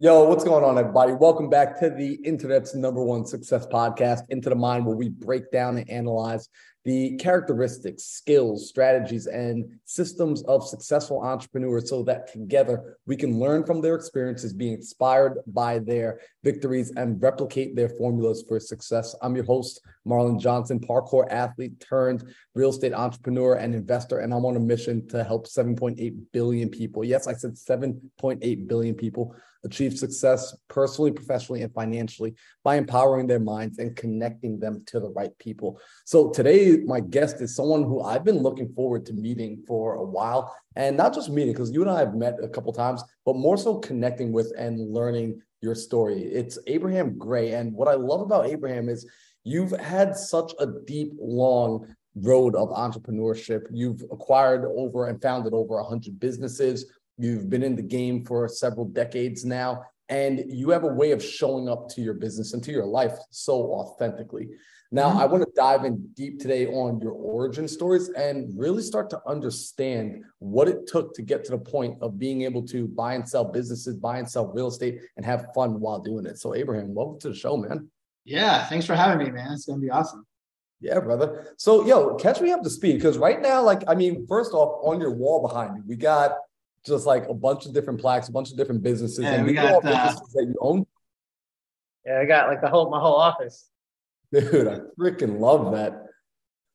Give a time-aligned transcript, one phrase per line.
[0.00, 1.12] Yo, what's going on, everybody?
[1.12, 5.50] Welcome back to the internet's number one success podcast, Into the Mind, where we break
[5.50, 6.48] down and analyze
[6.84, 13.64] the characteristics, skills, strategies, and systems of successful entrepreneurs so that together we can learn
[13.64, 19.14] from their experiences, be inspired by their victories, and replicate their formulas for success.
[19.22, 24.46] I'm your host, Marlon Johnson, parkour athlete turned real estate entrepreneur and investor, and I'm
[24.46, 27.04] on a mission to help 7.8 billion people.
[27.04, 29.34] Yes, I said 7.8 billion people
[29.64, 35.10] achieve success personally, professionally, and financially by empowering their minds and connecting them to the
[35.10, 35.80] right people.
[36.04, 40.04] So today, my guest is someone who I've been looking forward to meeting for a
[40.04, 43.36] while, and not just meeting because you and I have met a couple times, but
[43.36, 46.22] more so connecting with and learning your story.
[46.22, 49.08] It's Abraham Gray, and what I love about Abraham is
[49.44, 53.62] you've had such a deep, long road of entrepreneurship.
[53.70, 56.86] You've acquired over and founded over 100 businesses
[57.18, 61.22] You've been in the game for several decades now, and you have a way of
[61.22, 64.50] showing up to your business and to your life so authentically.
[64.90, 65.18] Now, mm-hmm.
[65.18, 69.20] I want to dive in deep today on your origin stories and really start to
[69.26, 73.28] understand what it took to get to the point of being able to buy and
[73.28, 76.38] sell businesses, buy and sell real estate, and have fun while doing it.
[76.38, 77.90] So, Abraham, welcome to the show, man.
[78.24, 79.52] Yeah, thanks for having me, man.
[79.52, 80.26] It's going to be awesome.
[80.80, 81.54] Yeah, brother.
[81.58, 84.80] So, yo, catch me up to speed because right now, like, I mean, first off,
[84.82, 86.32] on your wall behind me, we got
[86.86, 89.18] just like a bunch of different plaques, a bunch of different businesses.
[89.18, 90.86] Yeah, and we got uh, businesses that you own.
[92.06, 93.68] Yeah, I got like the whole my whole office.
[94.32, 96.04] Dude, I freaking love that.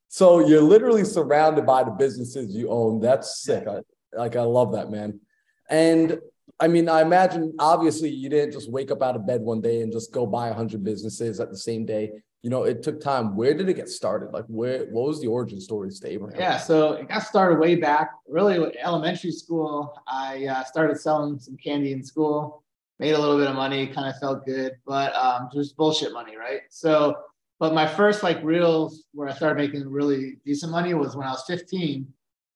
[0.08, 3.00] So you're literally surrounded by the businesses you own.
[3.00, 3.66] That's sick.
[3.66, 3.80] I,
[4.16, 5.20] like I love that, man.
[5.68, 6.18] And
[6.60, 9.82] I mean, I imagine obviously you didn't just wake up out of bed one day
[9.82, 12.12] and just go buy a hundred businesses at the same day
[12.44, 13.36] you know, it took time.
[13.36, 14.30] Where did it get started?
[14.34, 16.38] Like, where, what was the origin story to Abraham?
[16.38, 19.98] Yeah, so it got started way back, really elementary school.
[20.06, 22.62] I uh, started selling some candy in school,
[22.98, 26.36] made a little bit of money, kind of felt good, but um, was bullshit money,
[26.36, 26.60] right?
[26.68, 27.16] So,
[27.64, 31.30] but my first like real where I started making really decent money was when I
[31.30, 32.06] was 15.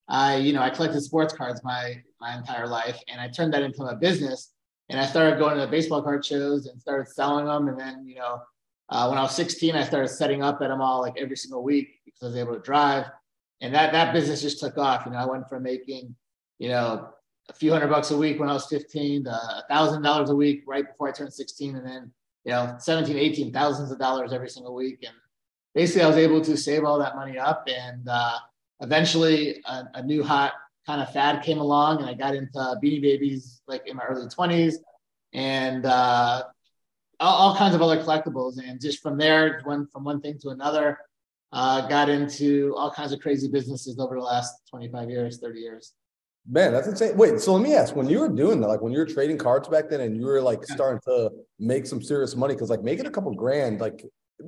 [0.07, 3.63] I, you know, I collected sports cards my my entire life, and I turned that
[3.63, 4.53] into a business.
[4.89, 8.05] And I started going to the baseball card shows and started selling them, and then
[8.07, 8.39] you know
[8.89, 11.63] uh, when I was 16, I started setting up at them all like every single
[11.63, 13.05] week because I was able to drive.
[13.61, 15.07] And that, that business just took off.
[15.07, 16.15] You know, I went from making,
[16.59, 17.09] you know,
[17.49, 20.35] a few hundred bucks a week when I was 15 to a thousand dollars a
[20.35, 21.77] week right before I turned 16.
[21.77, 22.11] And then,
[22.45, 24.99] you know, 17, 18, thousands of dollars every single week.
[25.05, 25.15] And
[25.75, 27.67] basically I was able to save all that money up.
[27.67, 28.37] And uh,
[28.79, 30.53] eventually a, a new hot
[30.85, 34.27] kind of fad came along and I got into Beanie Babies like in my early
[34.27, 34.75] 20s.
[35.33, 36.43] And uh,
[37.19, 40.49] all, all, kinds of other collectibles, and just from there went from one thing to
[40.49, 40.97] another.
[41.51, 45.93] Uh, got into all kinds of crazy businesses over the last 25 years, 30 years.
[46.47, 47.17] Man, that's insane.
[47.17, 49.37] Wait, so let me ask: when you were doing that, like when you were trading
[49.37, 52.83] cards back then, and you were like starting to make some serious money, because like
[52.83, 54.03] making a couple grand, like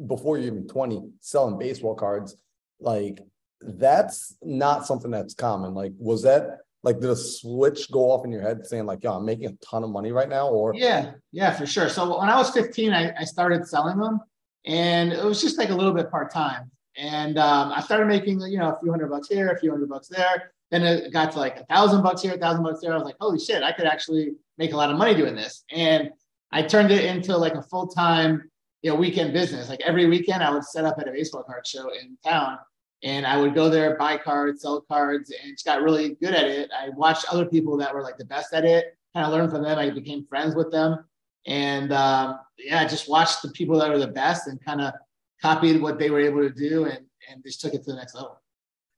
[0.08, 2.36] before you're even 20, selling baseball cards,
[2.80, 3.20] like
[3.62, 5.74] that's not something that's common.
[5.74, 9.14] Like, was that like did a switch go off in your head saying like, yo,
[9.14, 10.48] I'm making a ton of money right now?
[10.48, 11.90] Or yeah, yeah, for sure.
[11.90, 14.20] So when I was 15, I, I started selling them
[14.66, 16.72] and it was just like a little bit part-time.
[16.98, 19.90] And um, I started making, you know, a few hundred bucks here, a few hundred
[19.90, 20.52] bucks there.
[20.72, 22.94] Then it got to like a thousand bucks here, a thousand bucks there.
[22.94, 25.64] I was like, holy shit, I could actually make a lot of money doing this.
[25.70, 26.12] And
[26.52, 28.50] I turned it into like a full-time,
[28.82, 29.70] you know, weekend business.
[29.70, 32.58] Like every weekend I would set up at a baseball card show in town
[33.04, 36.46] and I would go there, buy cards, sell cards, and just got really good at
[36.46, 36.70] it.
[36.78, 39.64] I watched other people that were like the best at it, kind of learned from
[39.64, 39.78] them.
[39.78, 41.04] I became friends with them,
[41.48, 44.94] and um, yeah, just watched the people that were the best and kind of
[45.42, 48.16] copied what they were able to do, and and just took it to the next
[48.16, 48.40] level.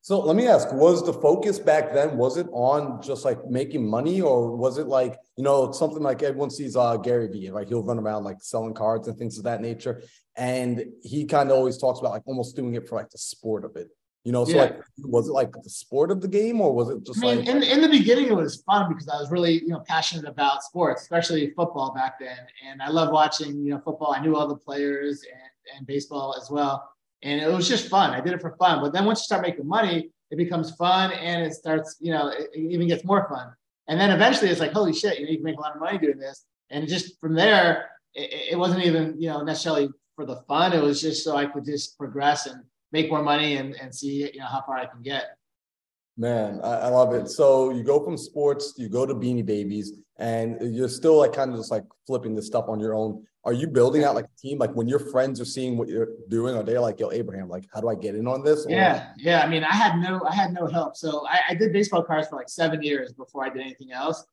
[0.04, 2.18] So let me ask: Was the focus back then?
[2.18, 6.22] Was it on just like making money, or was it like you know something like
[6.22, 7.66] everyone sees uh, Gary Vee, right?
[7.66, 10.04] He'll run around like selling cards and things of that nature,
[10.36, 13.64] and he kind of always talks about like almost doing it for like the sport
[13.64, 13.88] of it.
[14.26, 14.62] You know, so yeah.
[14.64, 17.46] like was it like the sport of the game, or was it just I mean,
[17.46, 20.28] like in, in the beginning it was fun because I was really you know passionate
[20.28, 22.40] about sports, especially football back then,
[22.70, 24.14] and I love watching you know football.
[24.14, 26.93] I knew all the players and and baseball as well
[27.24, 28.12] and it was just fun.
[28.12, 28.82] I did it for fun.
[28.82, 32.28] But then once you start making money, it becomes fun and it starts, you know,
[32.30, 33.54] it, even gets more fun.
[33.88, 35.82] And then eventually it's like, holy shit, you know, you can make a lot of
[35.82, 36.46] money doing this.
[36.70, 40.74] And just from there, it, it wasn't even, you know, necessarily for the fun.
[40.74, 42.62] It was just so I could just progress and
[42.92, 45.38] make more money and, and see, you know, how far I can get.
[46.18, 47.30] Man, I, I love it.
[47.30, 51.52] So you go from sports, you go to Beanie Babies, and you're still like kind
[51.52, 54.42] of just like flipping this stuff on your own are you building out like a
[54.42, 54.58] team?
[54.58, 57.66] Like when your friends are seeing what you're doing, are they like, yo, Abraham, like,
[57.74, 58.66] how do I get in on this?
[58.66, 59.42] Or- yeah, yeah.
[59.42, 60.96] I mean, I had no, I had no help.
[60.96, 64.26] So I, I, did baseball cards for like seven years before I did anything else.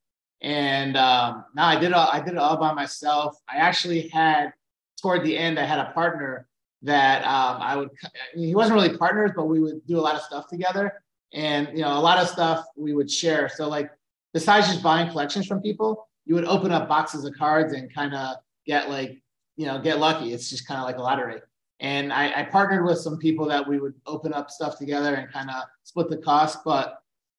[0.42, 3.36] And um, now I did all, I did it all by myself.
[3.48, 4.52] I actually had
[5.00, 6.46] toward the end, I had a partner
[6.82, 7.90] that um, I would.
[8.04, 11.02] I mean, he wasn't really partners, but we would do a lot of stuff together,
[11.32, 13.48] and you know, a lot of stuff we would share.
[13.48, 13.90] So like,
[14.32, 18.14] besides just buying collections from people, you would open up boxes of cards and kind
[18.14, 18.36] of
[18.66, 19.22] get like,
[19.56, 20.32] you know, get lucky.
[20.32, 21.40] It's just kind of like a lottery.
[21.80, 25.32] And I, I, partnered with some people that we would open up stuff together and
[25.32, 26.58] kind of split the cost.
[26.62, 26.98] But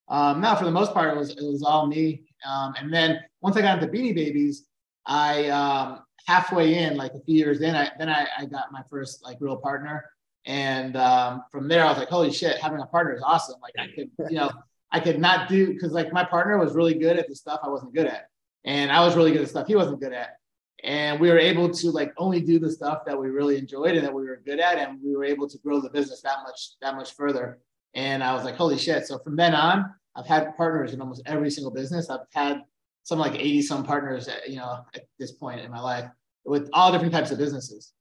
[0.09, 2.23] um, now, for the most part, it was it was all me.
[2.47, 4.65] Um, and then once I got into Beanie Babies,
[5.05, 8.81] I um, halfway in, like a few years in, I then I, I got my
[8.89, 10.05] first like real partner.
[10.45, 13.59] And um, from there, I was like, holy shit, having a partner is awesome.
[13.61, 14.49] Like I could, you know,
[14.91, 17.69] I could not do because like my partner was really good at the stuff I
[17.69, 18.27] wasn't good at,
[18.65, 20.40] and I was really good at stuff he wasn't good at
[20.83, 24.05] and we were able to like only do the stuff that we really enjoyed and
[24.05, 26.71] that we were good at and we were able to grow the business that much
[26.81, 27.59] that much further.
[27.93, 29.05] And i was like holy shit.
[29.05, 29.85] So from then on
[30.15, 32.09] i've had partners in almost every single business.
[32.09, 32.61] I've had
[33.03, 36.09] some like 80 some partners at, you know at this point in my life
[36.45, 37.93] with all different types of businesses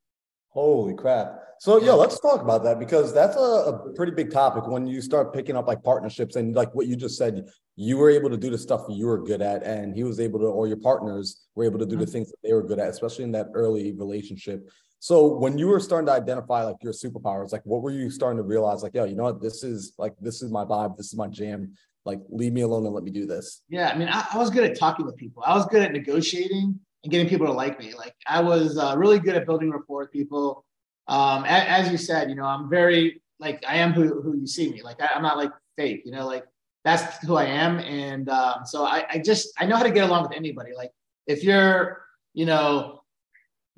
[0.50, 1.38] Holy crap.
[1.60, 5.02] So yeah, let's talk about that because that's a, a, pretty big topic when you
[5.02, 8.36] start picking up like partnerships and like what you just said, you were able to
[8.36, 11.46] do the stuff you were good at, and he was able to, or your partners
[11.54, 12.12] were able to do the mm-hmm.
[12.12, 14.68] things that they were good at, especially in that early relationship.
[15.00, 18.38] So when you were starting to identify like your superpowers, like what were you starting
[18.38, 18.82] to realize?
[18.82, 19.40] Like, yo, you know what?
[19.40, 21.74] This is like this is my vibe, this is my jam.
[22.06, 23.62] Like, leave me alone and let me do this.
[23.68, 25.42] Yeah, I mean, I, I was good at talking with people.
[25.46, 27.94] I was good at negotiating and getting people to like me.
[27.94, 30.64] Like, I was uh, really good at building rapport with people
[31.10, 34.46] um, as, as, you said, you know, I'm very like I am who, who you
[34.46, 34.80] see me.
[34.80, 36.44] Like I, am not like fake, you know, like
[36.84, 37.80] that's who I am.
[37.80, 40.70] And um, so I, I just I know how to get along with anybody.
[40.74, 40.92] Like
[41.26, 43.02] if you're, you know,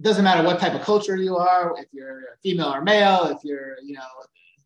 [0.02, 3.76] doesn't matter what type of culture you are, if you're female or male, if you're,
[3.82, 4.04] you know,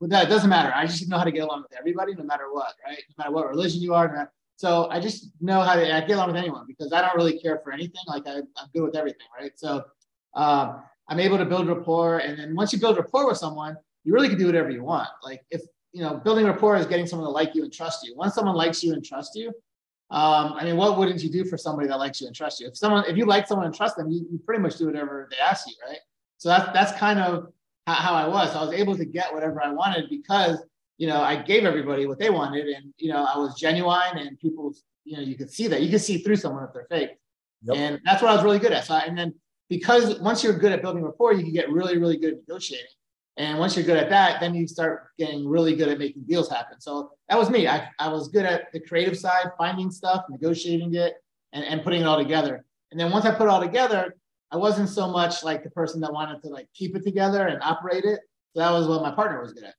[0.00, 0.72] with that it doesn't matter.
[0.74, 2.98] I just know how to get along with everybody, no matter what, right?
[3.10, 4.32] No matter what religion you are.
[4.56, 7.38] So I just know how to I get along with anyone because I don't really
[7.38, 8.02] care for anything.
[8.06, 8.44] Like I, am
[8.74, 9.52] good with everything, right?
[9.56, 9.84] So
[10.34, 12.18] um, I'm able to build rapport.
[12.18, 15.08] And then once you build rapport with someone, you really can do whatever you want.
[15.22, 15.62] Like if
[15.92, 18.14] you know, building rapport is getting someone to like you and trust you.
[18.16, 19.48] Once someone likes you and trusts you,
[20.10, 22.68] um, I mean, what wouldn't you do for somebody that likes you and trusts you?
[22.68, 25.28] If someone, if you like someone and trust them, you, you pretty much do whatever
[25.30, 25.98] they ask you, right?
[26.38, 27.52] So that's that's kind of
[27.86, 28.54] how, how I was.
[28.54, 30.62] I was able to get whatever I wanted because
[30.98, 34.38] you know I gave everybody what they wanted, and you know I was genuine, and
[34.38, 35.82] people, you know, you could see that.
[35.82, 37.10] You could see through someone if they're fake,
[37.62, 37.76] yep.
[37.76, 38.84] and that's what I was really good at.
[38.84, 39.34] So, I, and then
[39.68, 42.86] because once you're good at building rapport, you can get really, really good at negotiating.
[43.38, 46.48] And once you're good at that, then you start getting really good at making deals
[46.48, 46.80] happen.
[46.80, 47.68] So that was me.
[47.68, 51.14] I, I was good at the creative side, finding stuff, negotiating it,
[51.52, 52.64] and, and putting it all together.
[52.90, 54.14] And then once I put it all together,
[54.50, 57.62] I wasn't so much like the person that wanted to like keep it together and
[57.62, 58.20] operate it.
[58.54, 59.74] So that was what my partner was good at.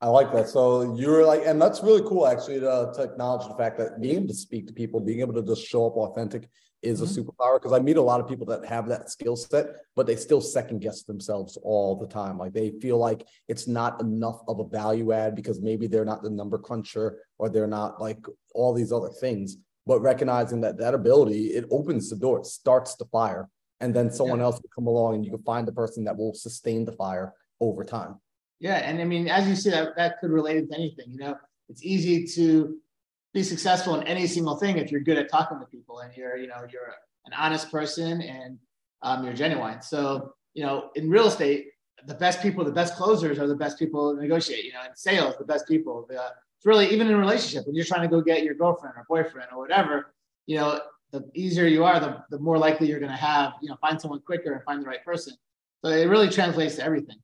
[0.00, 0.48] I like that.
[0.48, 4.00] So you were like, and that's really cool actually to, to acknowledge the fact that
[4.00, 6.48] being able to speak to people, being able to just show up authentic
[6.82, 7.20] is mm-hmm.
[7.20, 9.66] a superpower because I meet a lot of people that have that skill set,
[9.96, 12.38] but they still second guess themselves all the time.
[12.38, 16.22] Like they feel like it's not enough of a value add because maybe they're not
[16.22, 18.24] the number cruncher or they're not like
[18.54, 19.56] all these other things.
[19.84, 23.48] But recognizing that that ability, it opens the door, it starts the fire,
[23.80, 24.44] and then someone yeah.
[24.44, 27.32] else will come along and you can find the person that will sustain the fire
[27.58, 28.16] over time.
[28.60, 31.06] Yeah, and I mean, as you see, that that could relate to anything.
[31.10, 31.36] You know,
[31.68, 32.78] it's easy to
[33.34, 36.36] be successful in any single thing if you're good at talking to people and you're,
[36.36, 36.94] you know, you're
[37.26, 38.58] an honest person and
[39.02, 39.80] um, you're genuine.
[39.82, 41.68] So, you know, in real estate,
[42.06, 44.64] the best people, the best closers are the best people to negotiate.
[44.64, 46.06] You know, in sales, the best people.
[46.08, 49.04] The, it's really even in relationship when you're trying to go get your girlfriend or
[49.08, 50.12] boyfriend or whatever.
[50.46, 50.80] You know,
[51.12, 53.52] the easier you are, the, the more likely you're going to have.
[53.62, 55.34] You know, find someone quicker and find the right person.
[55.84, 57.18] So it really translates to everything.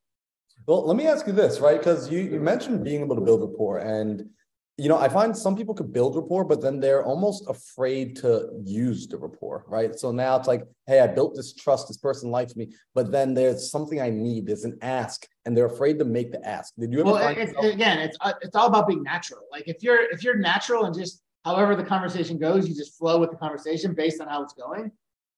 [0.66, 1.78] Well, let me ask you this, right?
[1.78, 4.28] Because you, you mentioned being able to build rapport and
[4.76, 8.49] you know, I find some people could build rapport, but then they're almost afraid to
[8.64, 9.97] use the rapport, right?
[9.97, 13.35] So now it's like, hey, I built this trust, this person likes me, but then
[13.35, 16.75] there's something I need, there's an ask, and they're afraid to make the ask.
[16.76, 17.12] Did you ever?
[17.12, 19.42] Well, it's, again, it's uh, it's all about being natural.
[19.52, 23.21] Like if you're if you're natural and just however the conversation goes, you just flow
[23.21, 24.90] with the conversation based on how it's going.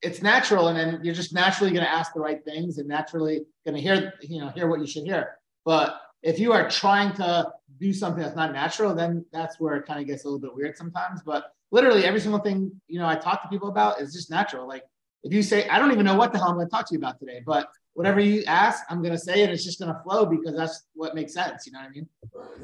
[0.02, 3.46] It's natural, and then you're just naturally going to ask the right things and naturally
[3.64, 5.38] going to hear you know hear what you should hear.
[5.64, 9.86] But if you are trying to do something that's not natural, then that's where it
[9.86, 11.22] kind of gets a little bit weird sometimes.
[11.22, 14.66] But literally every single thing, you know, I talk to people about is just natural.
[14.66, 14.84] Like
[15.22, 16.94] if you say, I don't even know what the hell I'm going to talk to
[16.94, 19.50] you about today, but whatever you ask, I'm going to say it.
[19.50, 21.66] It's just going to flow because that's what makes sense.
[21.66, 22.08] You know what I mean?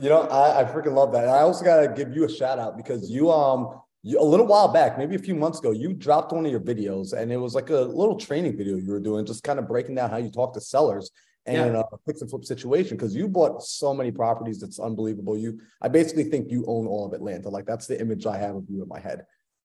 [0.00, 1.28] You know, I, I freaking love that.
[1.28, 4.46] I also got to give you a shout out because you, um, you, a little
[4.46, 7.36] while back, maybe a few months ago, you dropped one of your videos and it
[7.36, 10.16] was like a little training video you were doing, just kind of breaking down how
[10.16, 11.10] you talk to sellers
[11.46, 11.82] and yeah.
[11.92, 15.36] a fix and flip situation because you bought so many properties It's unbelievable.
[15.36, 17.48] You, I basically think you own all of Atlanta.
[17.48, 19.24] Like that's the image I have of you in my head.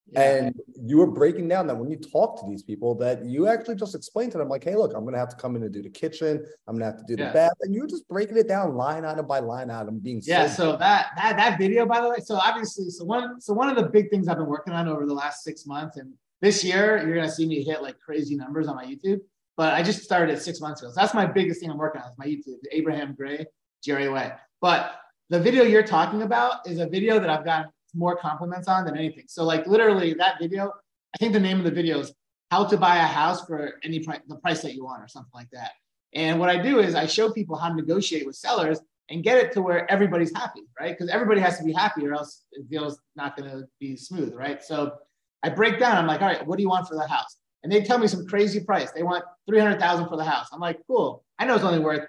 [0.10, 0.22] Yeah.
[0.22, 3.76] And you were breaking down that when you talk to these people, that you actually
[3.76, 5.82] just explained to them, like, hey, look, I'm gonna have to come in and do
[5.82, 8.48] the kitchen, I'm gonna have to do the bath, and you were just breaking it
[8.48, 10.48] down line item by line item, being yeah.
[10.48, 13.70] So, so that that that video, by the way, so obviously, so one so one
[13.70, 16.64] of the big things I've been working on over the last six months, and this
[16.64, 19.20] year you're gonna see me hit like crazy numbers on my YouTube.
[19.58, 20.92] But I just started it six months ago.
[20.92, 23.46] So that's my biggest thing I'm working on is my YouTube, Abraham Gray,
[23.84, 24.32] Jerry Way.
[24.62, 24.92] But
[25.30, 28.98] the video you're talking about is a video that I've gotten more compliments on than
[28.98, 29.26] anything.
[29.28, 30.72] So like literally that video,
[31.14, 32.14] I think the name of the video is
[32.52, 35.32] how to buy a house for any price, the price that you want or something
[35.34, 35.72] like that.
[36.14, 38.80] And what I do is I show people how to negotiate with sellers
[39.10, 40.98] and get it to where everybody's happy, right?
[40.98, 44.34] Because everybody has to be happy or else the deal's not going to be smooth,
[44.34, 44.64] right?
[44.64, 44.96] So
[45.44, 45.98] I break down.
[45.98, 47.38] I'm like, all right, what do you want for the house?
[47.64, 48.92] And they tell me some crazy price.
[48.92, 50.48] They want 300,000 for the house.
[50.52, 51.24] I'm like, cool.
[51.40, 52.08] I know it's only worth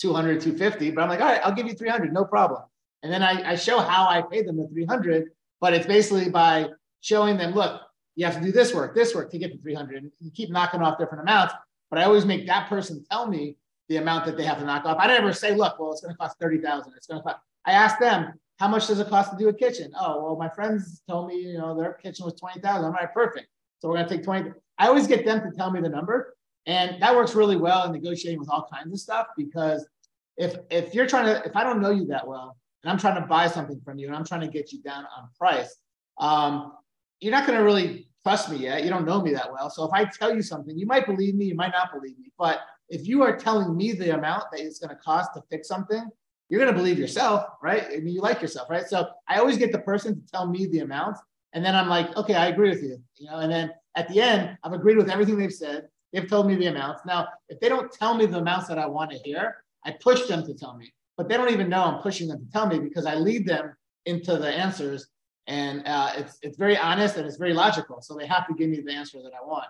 [0.00, 2.62] 200, 250, but I'm like, all right, I'll give you 300, no problem.
[3.02, 5.30] And then I, I show how I paid them the 300,
[5.60, 6.68] but it's basically by
[7.00, 7.80] showing them, look,
[8.16, 10.02] you have to do this work, this work to get to 300.
[10.02, 11.54] And you keep knocking off different amounts,
[11.88, 13.56] but I always make that person tell me
[13.88, 14.98] the amount that they have to knock off.
[15.00, 16.92] I never say, look, well, it's going to cost 30,000.
[16.96, 19.52] It's going to cost, I ask them, how much does it cost to do a
[19.54, 19.90] kitchen?
[19.98, 22.84] Oh, well, my friends told me, you know, their kitchen was 20,000.
[22.84, 23.48] I'm like, perfect.
[23.78, 24.52] So we're going to take 20.
[24.78, 26.36] I always get them to tell me the number.
[26.66, 29.88] And that works really well in negotiating with all kinds of stuff because
[30.36, 33.20] if if you're trying to, if I don't know you that well, and I'm trying
[33.20, 35.76] to buy something from you and I'm trying to get you down on price,
[36.18, 36.72] um,
[37.20, 38.84] you're not going to really trust me yet.
[38.84, 39.70] You don't know me that well.
[39.70, 42.32] So if I tell you something, you might believe me, you might not believe me.
[42.38, 45.68] But if you are telling me the amount that it's going to cost to fix
[45.68, 46.04] something,
[46.48, 47.84] you're going to believe yourself, right?
[47.92, 48.86] I mean, you like yourself, right?
[48.86, 51.16] So I always get the person to tell me the amount.
[51.52, 53.00] And then I'm like, okay, I agree with you.
[53.16, 55.88] You know, and then at the end, I've agreed with everything they've said.
[56.12, 57.02] They've told me the amounts.
[57.06, 60.26] Now, if they don't tell me the amounts that I want to hear, I push
[60.26, 62.78] them to tell me but they don't even know I'm pushing them to tell me
[62.78, 65.08] because I lead them into the answers.
[65.48, 68.00] And uh, it's, it's very honest and it's very logical.
[68.00, 69.66] So they have to give me the answer that I want.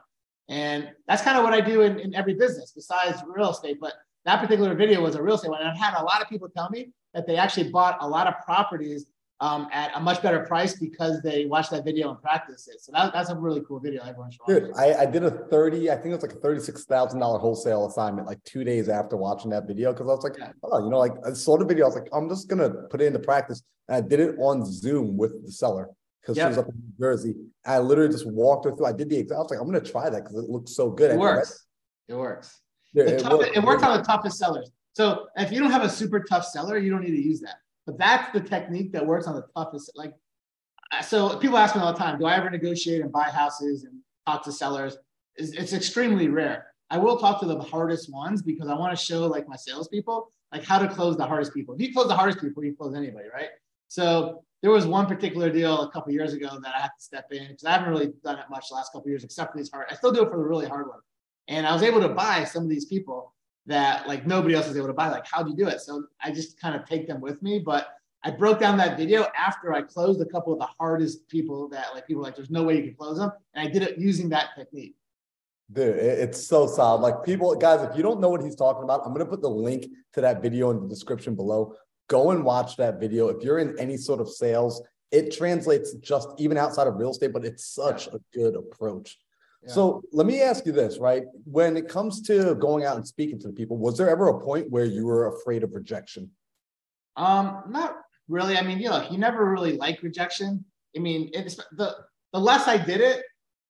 [0.48, 3.78] And that's kind of what I do in, in every business besides real estate.
[3.80, 3.94] But
[4.26, 5.58] that particular video was a real estate one.
[5.58, 8.28] And I've had a lot of people tell me that they actually bought a lot
[8.28, 9.06] of properties
[9.40, 12.80] um, at a much better price because they watched that video and practiced it.
[12.80, 14.02] So that, that's a really cool video.
[14.02, 17.40] Everyone should Dude, I, I, did a 30, I think it was like a $36,000
[17.40, 19.94] wholesale assignment like two days after watching that video.
[19.94, 20.52] Cause I was like, yeah.
[20.62, 21.86] oh, you know, like I saw the video.
[21.86, 23.62] I was like, I'm just going to put it into practice.
[23.88, 25.88] And I did it on Zoom with the seller
[26.20, 26.46] because yep.
[26.46, 27.34] she was up in New Jersey.
[27.64, 28.86] I literally just walked her through.
[28.86, 30.76] I did the exact, I was like, I'm going to try that because it looks
[30.76, 31.12] so good.
[31.12, 31.66] It works.
[32.08, 32.60] It works.
[32.92, 34.70] Yeah, it, toughest, it works on the toughest sellers.
[34.92, 37.56] So if you don't have a super tough seller, you don't need to use that.
[37.90, 39.90] But that's the technique that works on the toughest.
[39.96, 40.14] Like,
[41.02, 43.94] so people ask me all the time, do I ever negotiate and buy houses and
[44.26, 44.96] talk to sellers?
[45.34, 46.66] It's, it's extremely rare.
[46.90, 50.28] I will talk to the hardest ones because I want to show like my salespeople
[50.52, 51.74] like how to close the hardest people.
[51.74, 53.48] If you close the hardest people, you close anybody, right?
[53.88, 57.26] So there was one particular deal a couple years ago that I had to step
[57.32, 59.70] in because I haven't really done it much the last couple years except for these
[59.70, 59.86] hard.
[59.90, 61.02] I still do it for the really hard ones.
[61.48, 63.34] And I was able to buy some of these people
[63.70, 65.08] that like nobody else is able to buy.
[65.08, 65.80] Like, how do you do it?
[65.80, 67.60] So I just kind of take them with me.
[67.60, 67.88] But
[68.22, 71.86] I broke down that video after I closed a couple of the hardest people that
[71.94, 73.30] like people like, there's no way you can close them.
[73.54, 74.96] And I did it using that technique.
[75.72, 77.00] Dude, it's so solid.
[77.00, 79.48] Like people, guys, if you don't know what he's talking about, I'm gonna put the
[79.48, 81.74] link to that video in the description below.
[82.08, 83.28] Go and watch that video.
[83.28, 87.32] If you're in any sort of sales, it translates just even outside of real estate,
[87.32, 89.16] but it's such a good approach.
[89.66, 91.24] So let me ask you this, right?
[91.44, 94.40] When it comes to going out and speaking to the people, was there ever a
[94.40, 96.30] point where you were afraid of rejection?
[97.16, 97.96] Um, not
[98.28, 98.56] really.
[98.56, 100.64] I mean, you know, you never really like rejection.
[100.96, 101.94] I mean, it's the
[102.32, 103.22] the less I did it,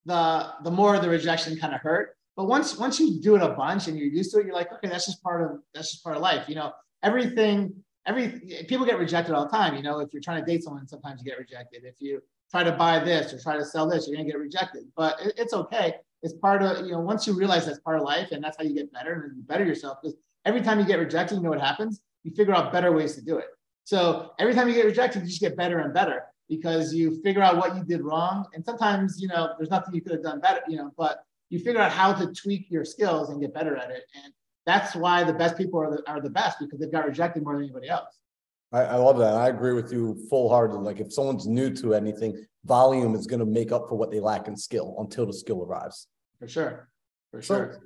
[0.05, 2.17] the the more the rejection kind of hurt.
[2.37, 4.73] But once once you do it a bunch and you're used to it, you're like,
[4.73, 6.49] okay, that's just part of that's just part of life.
[6.49, 7.75] You know, everything
[8.07, 9.77] every people get rejected all the time.
[9.77, 11.83] You know, if you're trying to date someone, sometimes you get rejected.
[11.85, 14.85] If you try to buy this or try to sell this, you're gonna get rejected.
[14.97, 15.95] But it, it's okay.
[16.23, 18.65] It's part of you know once you realize that's part of life and that's how
[18.65, 19.99] you get better and better yourself.
[20.03, 22.01] Because every time you get rejected, you know what happens?
[22.25, 23.47] You figure out better ways to do it.
[23.85, 27.43] So every time you get rejected, you just get better and better because you figure
[27.43, 28.47] out what you did wrong.
[28.55, 31.59] And sometimes you know there's nothing you could have done better, you know, but you
[31.59, 34.05] figure out how to tweak your skills and get better at it.
[34.23, 34.33] And
[34.67, 37.55] that's why the best people are the, are the best because they've got rejected more
[37.55, 38.21] than anybody else.
[38.73, 39.35] I, I love that.
[39.35, 40.77] I agree with you full hearted.
[40.77, 44.21] Like if someone's new to anything, volume is going to make up for what they
[44.21, 46.07] lack in skill until the skill arrives.
[46.39, 46.89] For sure.
[47.31, 47.73] For sure.
[47.75, 47.81] So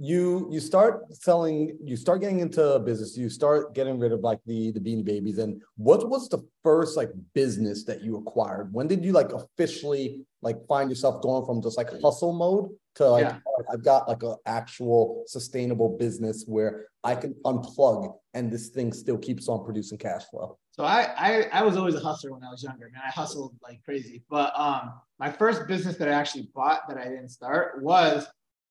[0.00, 4.38] you you start selling, you start getting into business, you start getting rid of like
[4.46, 5.38] the the beanie babies.
[5.38, 8.72] And what was the first like business that you acquired?
[8.72, 13.08] When did you like officially like find yourself going from just like hustle mode to
[13.08, 13.38] like yeah.
[13.72, 19.18] I've got like an actual sustainable business where I can unplug and this thing still
[19.18, 20.58] keeps on producing cash flow?
[20.72, 23.02] So I, I, I was always a hustler when I was younger, man.
[23.04, 24.22] I hustled like crazy.
[24.28, 28.26] But um, my first business that I actually bought that I didn't start was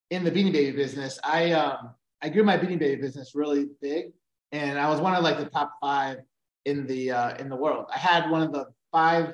[0.10, 1.20] in the Beanie Baby business.
[1.24, 1.92] I um,
[2.22, 4.14] I grew my Beanie Baby business really big,
[4.52, 6.20] and I was one of like the top five
[6.66, 7.86] in the uh, in the world.
[7.94, 9.34] I had one of the five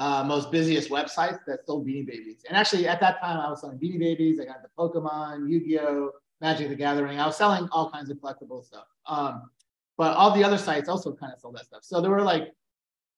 [0.00, 2.42] uh, most busiest websites that sold Beanie Babies.
[2.48, 4.40] And actually, at that time, I was selling Beanie Babies.
[4.40, 7.20] I got the Pokemon, Yu-Gi-Oh, Magic the Gathering.
[7.20, 8.86] I was selling all kinds of collectible stuff.
[9.06, 9.50] Um,
[9.98, 11.84] but all the other sites also kind of sold that stuff.
[11.84, 12.54] So there were like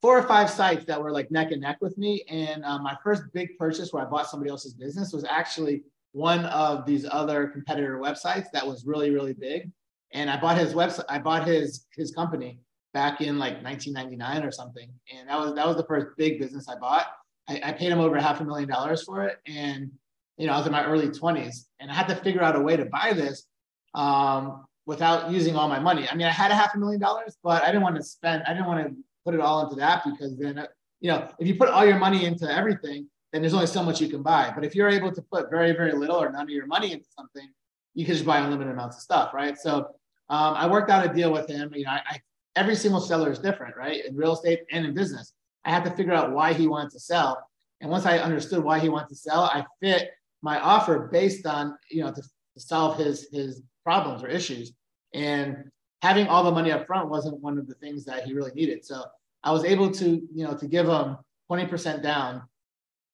[0.02, 2.24] four or five sites that were like neck and neck with me.
[2.28, 6.44] And um, my first big purchase where I bought somebody else's business was actually one
[6.46, 9.70] of these other competitor websites that was really, really big.
[10.12, 12.58] And I bought his website, I bought his his company
[12.92, 14.88] back in like 1999 or something.
[15.14, 17.06] And that was that was the first big business I bought.
[17.48, 19.90] I, I paid him over half a million dollars for it, and
[20.36, 22.60] you know I was in my early 20s, and I had to figure out a
[22.60, 23.46] way to buy this
[23.94, 26.08] um, without using all my money.
[26.08, 28.44] I mean, I had a half a million dollars, but I didn't want to spend.
[28.46, 28.94] I didn't want to
[29.24, 30.66] put it all into that because then
[31.00, 34.00] you know if you put all your money into everything, then there's only so much
[34.00, 34.52] you can buy.
[34.54, 37.06] But if you're able to put very very little or none of your money into
[37.16, 37.48] something,
[37.94, 39.58] you can just buy unlimited amounts of stuff, right?
[39.58, 39.88] So
[40.28, 41.72] um, I worked out a deal with him.
[41.74, 42.20] You know, I, I
[42.56, 44.04] every single seller is different, right?
[44.04, 45.32] In real estate and in business.
[45.64, 47.48] I had to figure out why he wanted to sell.
[47.80, 50.10] And once I understood why he wanted to sell, I fit
[50.42, 54.72] my offer based on, you know, to, to solve his his problems or issues.
[55.14, 55.70] And
[56.02, 58.84] having all the money up front wasn't one of the things that he really needed.
[58.84, 59.04] So
[59.44, 61.16] I was able to, you know, to give him
[61.50, 62.42] 20% down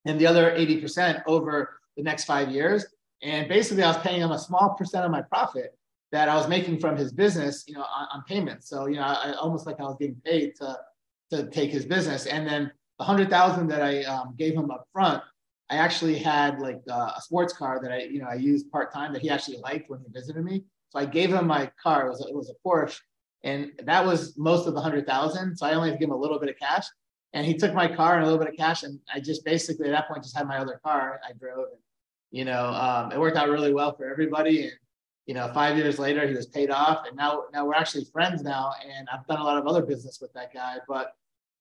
[0.05, 2.87] and the other 80% over the next five years.
[3.23, 5.77] And basically I was paying him a small percent of my profit
[6.13, 8.69] that I was making from his business, you know, on, on payments.
[8.69, 10.79] So, you know, I, almost like I was getting paid to,
[11.31, 12.27] to take his business.
[12.27, 15.23] And then the hundred thousand that I um, gave him up front,
[15.71, 18.93] I actually had like uh, a sports car that I, you know, I used part
[18.93, 20.65] time that he actually liked when he visited me.
[20.91, 22.07] So I gave him my car.
[22.07, 22.99] It was a, it was a Porsche,
[23.45, 25.57] and that was most of the hundred thousand.
[25.57, 26.87] So I only had to give him a little bit of cash,
[27.35, 29.89] and he took my car and a little bit of cash, and I just basically
[29.89, 31.21] at that point just had my other car.
[31.29, 31.81] I drove, and
[32.31, 34.63] you know, um, it worked out really well for everybody.
[34.63, 34.73] And
[35.29, 38.43] you know, five years later, he was paid off, and now now we're actually friends
[38.43, 38.73] now.
[38.83, 40.77] And I've done a lot of other business with that guy.
[40.89, 41.13] But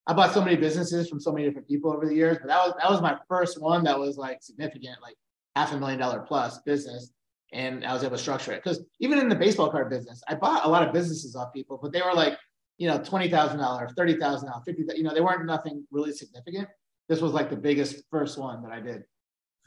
[0.07, 2.37] I bought so many businesses from so many different people over the years.
[2.39, 5.15] But that was that was my first one that was like significant, like
[5.57, 7.11] half a million dollar plus business.
[7.51, 10.35] And I was able to structure it because even in the baseball card business, I
[10.35, 12.37] bought a lot of businesses off people, but they were like,
[12.77, 14.85] you know, twenty thousand dollars, thirty thousand dollars, fifty.
[14.95, 16.69] You know, they weren't nothing really significant.
[17.09, 19.03] This was like the biggest first one that I did.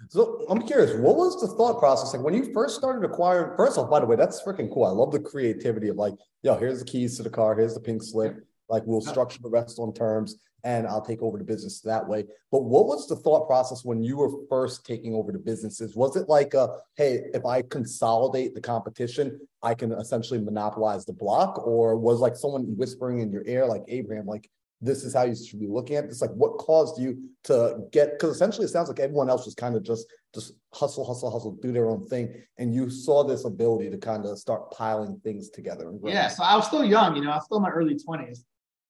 [0.09, 3.57] So I'm curious, what was the thought process like when you first started acquiring?
[3.57, 4.85] First off, by the way, that's freaking cool.
[4.85, 7.81] I love the creativity of like, yo, here's the keys to the car, here's the
[7.81, 8.37] pink slip.
[8.69, 12.25] Like we'll structure the rest on terms, and I'll take over the business that way.
[12.53, 15.97] But what was the thought process when you were first taking over the businesses?
[15.97, 21.13] Was it like, a, hey, if I consolidate the competition, I can essentially monopolize the
[21.13, 24.49] block, or was like someone whispering in your ear, like Abraham, like
[24.81, 28.13] this is how you should be looking at this like what caused you to get
[28.13, 31.53] because essentially it sounds like everyone else was kind of just just hustle hustle hustle
[31.53, 32.33] do their own thing.
[32.59, 36.57] And you saw this ability to kind of start piling things together yeah so i
[36.57, 38.41] was still young you know i was still in my early 20s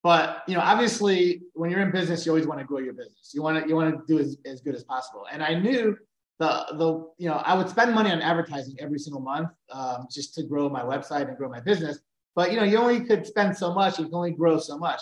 [0.02, 3.32] but you know obviously when you're in business you always want to grow your business.
[3.34, 5.26] You want to you want to do as, as good as possible.
[5.30, 5.96] And i knew
[6.38, 10.34] the the you know i would spend money on advertising every single month um, just
[10.34, 11.98] to grow my website and grow my business.
[12.36, 15.00] But you know you only could spend so much you can only grow so much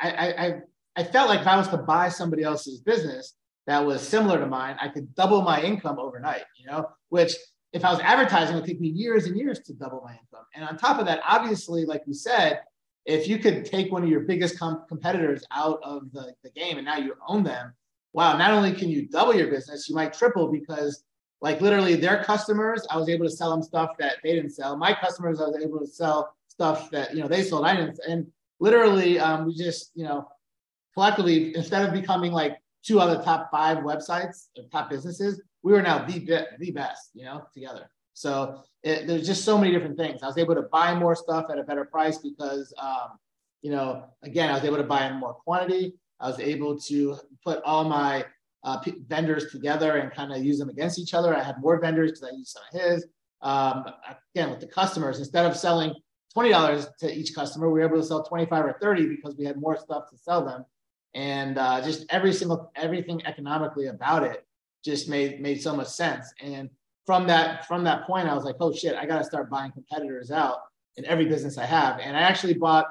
[0.00, 0.60] I, I,
[0.96, 3.34] I felt like if I was to buy somebody else's business
[3.66, 7.34] that was similar to mine, I could double my income overnight, you know, which
[7.72, 10.46] if I was advertising, it would take me years and years to double my income.
[10.54, 12.60] And on top of that, obviously, like you said,
[13.04, 16.78] if you could take one of your biggest com- competitors out of the, the game
[16.78, 17.74] and now you own them,
[18.12, 21.02] wow, not only can you double your business, you might triple because
[21.40, 24.76] like literally their customers, I was able to sell them stuff that they didn't sell.
[24.76, 27.98] My customers, I was able to sell stuff that, you know, they sold, I didn't.
[28.08, 28.26] And
[28.60, 30.28] literally, um, we just, you know,
[30.94, 35.82] collectively, instead of becoming like two other top five websites or top businesses, we were
[35.82, 37.90] now the, the best, you know, together.
[38.12, 40.22] So it, there's just so many different things.
[40.22, 43.18] I was able to buy more stuff at a better price because, um,
[43.62, 45.94] you know, again, I was able to buy in more quantity.
[46.20, 48.24] I was able to put all my
[48.62, 51.34] uh, p- vendors together and kind of use them against each other.
[51.34, 53.06] I had more vendors because I used some of his.
[53.42, 53.84] Um,
[54.34, 55.94] again, with the customers, instead of selling
[56.36, 57.68] $20 to each customer.
[57.70, 60.44] We were able to sell 25 or 30 because we had more stuff to sell
[60.44, 60.64] them.
[61.14, 64.44] And uh, just every single, everything economically about it
[64.84, 66.32] just made, made so much sense.
[66.42, 66.68] And
[67.06, 69.72] from that, from that point, I was like, oh shit, I got to start buying
[69.72, 70.58] competitors out
[70.96, 72.00] in every business I have.
[72.00, 72.86] And I actually bought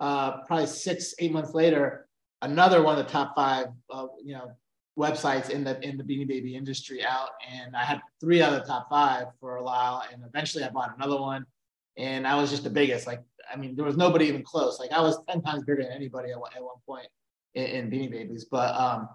[0.00, 2.08] uh, probably six, eight months later,
[2.42, 4.52] another one of the top five, uh, you know,
[4.98, 8.60] websites in the in the Beanie Baby industry out, and I had three out of
[8.60, 11.46] the top five for a while, and eventually I bought another one,
[11.96, 13.06] and I was just the biggest.
[13.06, 14.78] Like, I mean, there was nobody even close.
[14.78, 17.06] Like, I was ten times bigger than anybody at, at one point
[17.54, 19.08] in, in Beanie Babies, but um,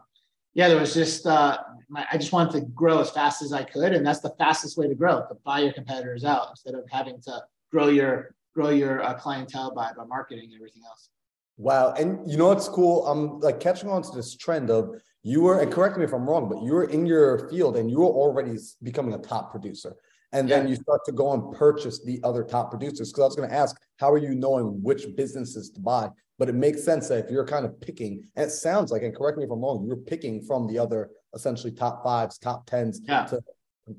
[0.54, 1.58] yeah, there was just uh,
[1.90, 4.78] my, I just wanted to grow as fast as I could, and that's the fastest
[4.78, 8.70] way to grow to buy your competitors out instead of having to grow your grow
[8.70, 11.10] your uh, clientele by by marketing and everything else.
[11.58, 13.08] Wow, and you know what's cool?
[13.08, 16.28] I'm like catching on to this trend of you were, and correct me if I'm
[16.28, 19.96] wrong, but you were in your field and you were already becoming a top producer.
[20.34, 23.12] And then you start to go and purchase the other top producers.
[23.12, 26.10] Because I was going to ask, how are you knowing which businesses to buy?
[26.38, 29.16] But it makes sense that if you're kind of picking, and it sounds like, and
[29.16, 33.02] correct me if I'm wrong, you're picking from the other essentially top fives, top tens
[33.04, 33.26] yeah.
[33.26, 33.42] to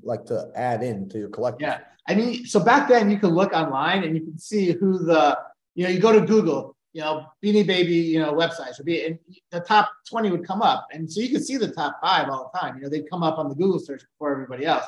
[0.03, 1.67] like to add in to your collection.
[1.67, 1.79] Yeah.
[2.07, 5.37] I mean, so back then you could look online and you can see who the,
[5.75, 9.05] you know, you go to Google, you know, Beanie Baby, you know, websites would be,
[9.05, 9.19] and
[9.51, 10.87] the top 20 would come up.
[10.91, 12.75] And so you could see the top five all the time.
[12.77, 14.85] You know, they'd come up on the Google search before everybody else.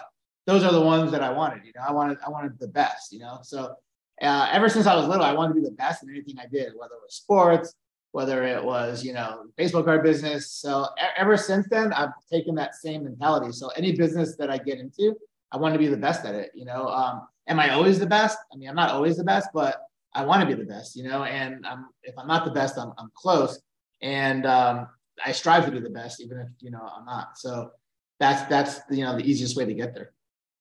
[0.48, 3.14] Those are the ones that I wanted, you know, I wanted, I wanted the best,
[3.14, 3.40] you know?
[3.44, 3.76] So
[4.22, 6.48] uh, ever since I was little, I wanted to be the best in anything I
[6.48, 7.76] did, whether it was sports,
[8.12, 10.52] whether it was, you know, baseball card business.
[10.52, 13.52] So ever since then, I've taken that same mentality.
[13.52, 15.16] So any business that I get into,
[15.52, 16.88] I want to be the best at it, you know?
[16.88, 18.38] Um, am I always the best?
[18.52, 19.82] I mean, I'm not always the best, but
[20.14, 22.78] I want to be the best, you know, and I'm, if I'm not the best,
[22.78, 23.62] I'm, I'm close.
[24.02, 24.88] And um,
[25.24, 27.38] I strive to be the best, even if, you know, I'm not.
[27.38, 27.72] So
[28.20, 30.12] that's, that's, you know, the easiest way to get there.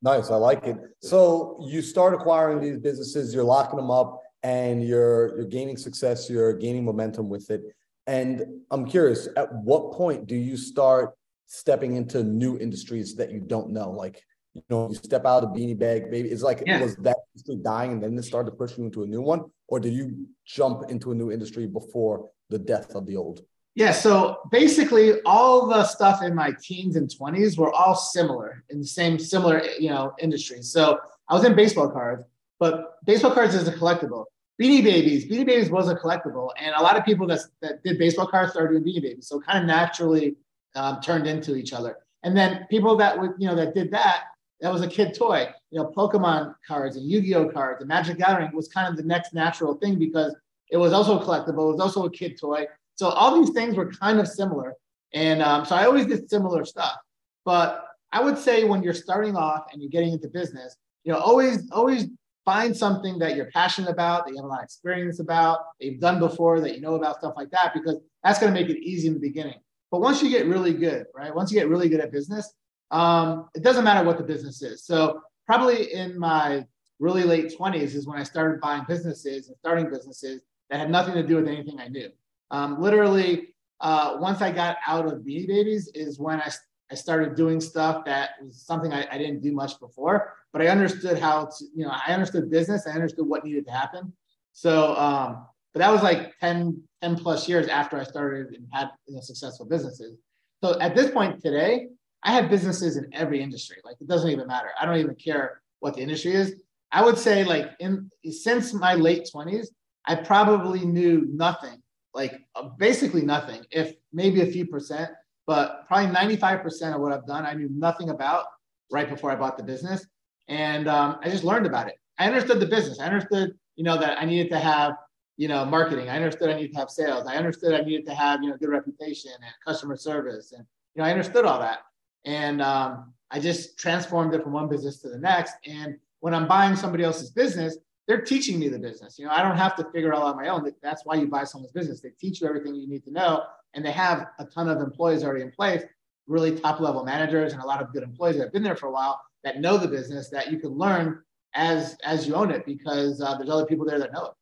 [0.02, 0.30] Nice.
[0.30, 0.76] I like it.
[1.00, 6.30] So you start acquiring these businesses, you're locking them up and you're, you're gaining success,
[6.30, 7.62] you're gaining momentum with it.
[8.06, 11.14] And I'm curious, at what point do you start
[11.46, 13.90] stepping into new industries that you don't know?
[13.90, 14.22] Like,
[14.54, 16.30] you know, you step out of beanie bag, baby.
[16.30, 16.80] It's like yeah.
[16.80, 19.78] was that industry dying and then it started pushing you into a new one, or
[19.78, 23.42] did you jump into a new industry before the death of the old?
[23.74, 28.80] Yeah, so basically all the stuff in my teens and 20s were all similar in
[28.80, 30.62] the same similar, you know, industry.
[30.62, 32.24] So I was in baseball cards,
[32.58, 34.24] but baseball cards is a collectible.
[34.60, 37.98] Beanie Babies, Beanie Babies was a collectible, and a lot of people that, that did
[37.98, 40.36] baseball cards started doing Beanie Babies, so kind of naturally
[40.74, 41.96] um, turned into each other.
[42.22, 44.24] And then people that would, you know, that did that
[44.60, 45.48] that was a kid toy.
[45.70, 49.32] You know, Pokemon cards and Yu-Gi-Oh cards and Magic Gathering was kind of the next
[49.32, 50.34] natural thing because
[50.70, 51.70] it was also a collectible.
[51.70, 52.66] It was also a kid toy.
[53.00, 54.74] So all these things were kind of similar.
[55.14, 56.98] And um, so I always did similar stuff.
[57.46, 61.18] But I would say when you're starting off and you're getting into business, you know,
[61.18, 62.08] always, always
[62.44, 65.86] find something that you're passionate about, that you have a lot of experience about, that
[65.86, 68.68] you've done before, that you know about stuff like that, because that's going to make
[68.68, 69.60] it easy in the beginning.
[69.90, 71.34] But once you get really good, right?
[71.34, 72.52] Once you get really good at business,
[72.90, 74.84] um, it doesn't matter what the business is.
[74.84, 76.66] So probably in my
[76.98, 81.14] really late 20s is when I started buying businesses and starting businesses that had nothing
[81.14, 82.10] to do with anything I knew.
[82.50, 83.48] Um, literally,
[83.80, 86.50] uh, once I got out of Beanie Babies is when I,
[86.90, 90.68] I started doing stuff that was something I, I didn't do much before, but I
[90.68, 94.12] understood how to, you know, I understood business, I understood what needed to happen.
[94.52, 98.90] So, um, but that was like 10, 10 plus years after I started and had
[99.06, 100.18] you know, successful businesses.
[100.62, 101.88] So at this point today,
[102.22, 103.78] I have businesses in every industry.
[103.84, 104.70] Like it doesn't even matter.
[104.78, 106.54] I don't even care what the industry is.
[106.92, 109.68] I would say like in since my late 20s,
[110.06, 111.82] I probably knew nothing,
[112.14, 115.10] like uh, basically nothing, if maybe a few percent,
[115.46, 118.46] but probably 95% of what I've done, I knew nothing about
[118.90, 120.06] right before I bought the business.
[120.48, 121.94] And um, I just learned about it.
[122.18, 123.00] I understood the business.
[123.00, 124.94] I understood, you know, that I needed to have,
[125.36, 126.08] you know, marketing.
[126.08, 127.26] I understood I needed to have sales.
[127.26, 130.52] I understood I needed to have, you know, good reputation and customer service.
[130.52, 131.78] And, you know, I understood all that.
[132.24, 135.54] And um, I just transformed it from one business to the next.
[135.66, 137.78] And when I'm buying somebody else's business,
[138.10, 139.20] they're teaching me the business.
[139.20, 140.68] You know, I don't have to figure it all out on my own.
[140.82, 142.00] That's why you buy someone's business.
[142.00, 143.44] They teach you everything you need to know,
[143.74, 145.84] and they have a ton of employees already in place,
[146.26, 148.88] really top level managers and a lot of good employees that have been there for
[148.88, 151.22] a while that know the business that you can learn
[151.54, 154.32] as as you own it because uh, there's other people there that know it.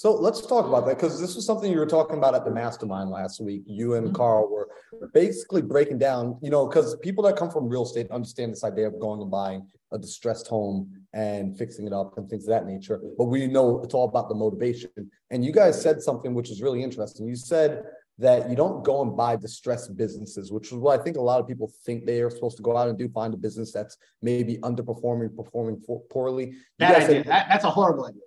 [0.00, 2.50] So let's talk about that because this was something you were talking about at the
[2.50, 3.64] mastermind last week.
[3.66, 4.16] You and mm-hmm.
[4.16, 4.70] Carl were
[5.12, 8.86] basically breaking down, you know, because people that come from real estate understand this idea
[8.86, 12.64] of going and buying a distressed home and fixing it up and things of that
[12.64, 12.98] nature.
[13.18, 14.90] But we know it's all about the motivation.
[15.28, 17.28] And you guys said something which is really interesting.
[17.28, 17.82] You said
[18.16, 21.42] that you don't go and buy distressed businesses, which is what I think a lot
[21.42, 23.98] of people think they are supposed to go out and do find a business that's
[24.22, 26.54] maybe underperforming, performing poorly.
[26.78, 28.22] That idea, said, that, that's a horrible idea.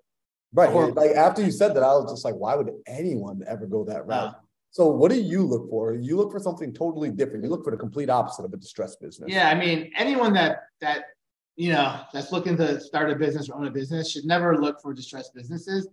[0.54, 0.70] Right.
[0.70, 3.84] Or, like after you said that, I was just like, why would anyone ever go
[3.86, 4.36] that route?
[4.72, 5.94] so what do you look for?
[5.94, 7.44] You look for something totally different.
[7.44, 9.32] You look for the complete opposite of a distressed business.
[9.32, 11.06] Yeah, I mean, anyone that that
[11.56, 14.82] you know that's looking to start a business or own a business should never look
[14.82, 15.88] for distressed businesses.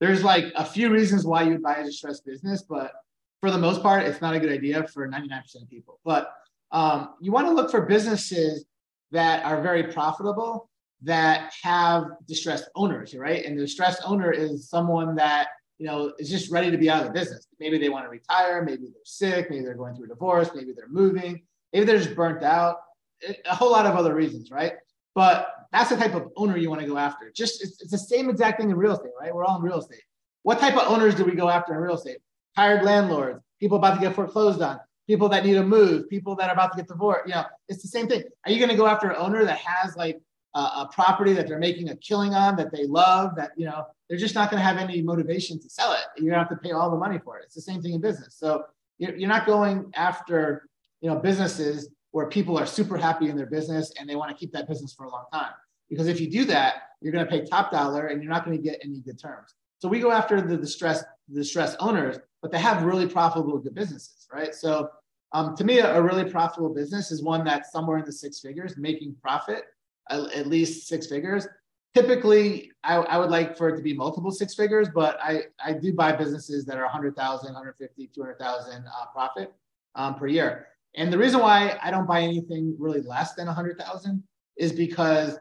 [0.00, 2.92] There's like a few reasons why you'd buy a distressed business, but
[3.40, 6.00] for the most part, it's not a good idea for 99% of people.
[6.04, 6.32] But
[6.72, 8.66] um, you want to look for businesses
[9.12, 10.68] that are very profitable
[11.02, 13.44] that have distressed owners, right?
[13.44, 17.02] And the distressed owner is someone that you know is just ready to be out
[17.02, 17.46] of the business.
[17.60, 20.72] Maybe they want to retire, maybe they're sick, maybe they're going through a divorce, maybe
[20.74, 22.78] they're moving, maybe they're just burnt out,
[23.26, 24.72] eh, a whole lot of other reasons, right?
[25.14, 27.30] But that's the type of owner you want to go after.
[27.34, 29.34] Just it's, it's the same exact thing in real estate, right?
[29.34, 30.02] We're all in real estate.
[30.42, 32.18] What type of owners do we go after in real estate?
[32.56, 36.48] Hired landlords, people about to get foreclosed on, people that need to move, people that
[36.48, 37.26] are about to get divorced.
[37.26, 38.22] You know, it's the same thing.
[38.44, 40.20] Are you going to go after an owner that has like
[40.58, 44.18] a, property that they're making a killing on that they love that you know they're
[44.18, 46.00] just not going to have any motivation to sell it.
[46.16, 47.44] You're going to have to pay all the money for it.
[47.44, 48.36] It's the same thing in business.
[48.38, 48.64] So
[48.98, 50.68] you're, you're not going after
[51.00, 54.36] you know businesses where people are super happy in their business and they want to
[54.36, 55.52] keep that business for a long time.
[55.90, 58.56] Because if you do that, you're going to pay top dollar and you're not going
[58.56, 59.54] to get any good terms.
[59.78, 64.26] So we go after the distressed, distressed owners, but they have really profitable good businesses,
[64.32, 64.54] right?
[64.54, 64.88] So
[65.32, 68.76] um, to me, a really profitable business is one that's somewhere in the six figures,
[68.78, 69.64] making profit
[70.10, 71.46] at least six figures.
[71.94, 75.72] Typically, I, I, would like for it to be multiple six figures, but I, I
[75.72, 79.54] do buy businesses that are 100,000, 150, 200,000 uh, profit
[79.94, 80.66] um, per year.
[80.94, 84.22] And the reason why I don't buy anything really less than 100,000
[84.56, 85.38] is because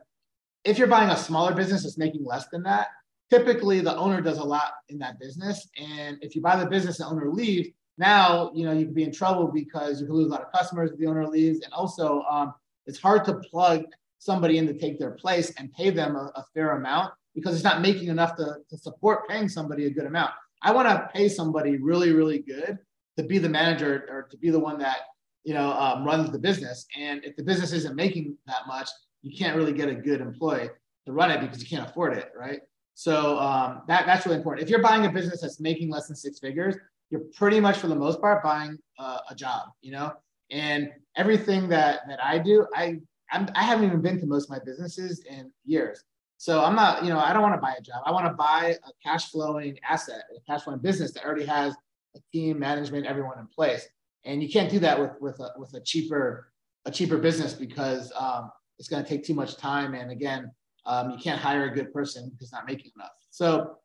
[0.64, 2.88] if you're buying a smaller business that's making less than that,
[3.30, 5.68] typically the owner does a lot in that business.
[5.78, 8.96] And if you buy the business and the owner leaves, now you know you could
[8.96, 11.62] be in trouble because you could lose a lot of customers if the owner leaves,
[11.62, 12.54] and also um,
[12.86, 13.86] it's hard to plug
[14.20, 17.64] somebody in to take their place and pay them a, a fair amount because it's
[17.64, 20.32] not making enough to, to support paying somebody a good amount.
[20.62, 22.78] I want to pay somebody really, really good
[23.18, 24.98] to be the manager or to be the one that
[25.44, 26.86] you know um, runs the business.
[26.98, 28.90] And if the business isn't making that much,
[29.22, 30.70] you can't really get a good employee
[31.06, 32.62] to run it because you can't afford it, right?
[32.96, 34.64] So um, that that's really important.
[34.64, 36.76] If you're buying a business that's making less than six figures,
[37.10, 40.14] you're pretty much for the most part buying uh, a job, you know.
[40.52, 43.00] And everything that that I do, I
[43.32, 46.04] I'm, I haven't even been to most of my businesses in years.
[46.38, 48.04] So I'm not, you know, I don't want to buy a job.
[48.06, 51.74] I want to buy a cash flowing asset, a cash flowing business that already has
[52.16, 53.88] a team, management, everyone in place.
[54.26, 56.52] And you can't do that with with a with a cheaper
[56.86, 59.94] a cheaper business because um, it's going to take too much time.
[59.94, 60.52] And again,
[60.86, 63.12] um, you can't hire a good person because not making enough.
[63.32, 63.78] So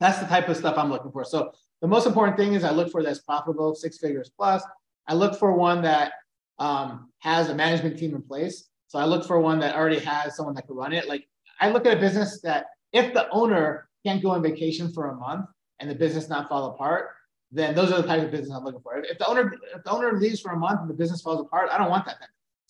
[0.00, 1.24] that's the type of stuff I'm looking for.
[1.24, 4.62] So the most important thing is I look for that's profitable, six figures plus.
[5.08, 6.12] I look for one that
[6.58, 8.68] um, has a management team in place.
[8.88, 11.08] So I look for one that already has someone that can run it.
[11.08, 11.28] Like
[11.60, 15.14] I look at a business that if the owner can't go on vacation for a
[15.14, 15.46] month
[15.80, 17.10] and the business not fall apart,
[17.50, 18.96] then those are the type of business I'm looking for.
[18.98, 21.68] If the owner if the owner leaves for a month and the business falls apart,
[21.72, 22.16] I don't want that.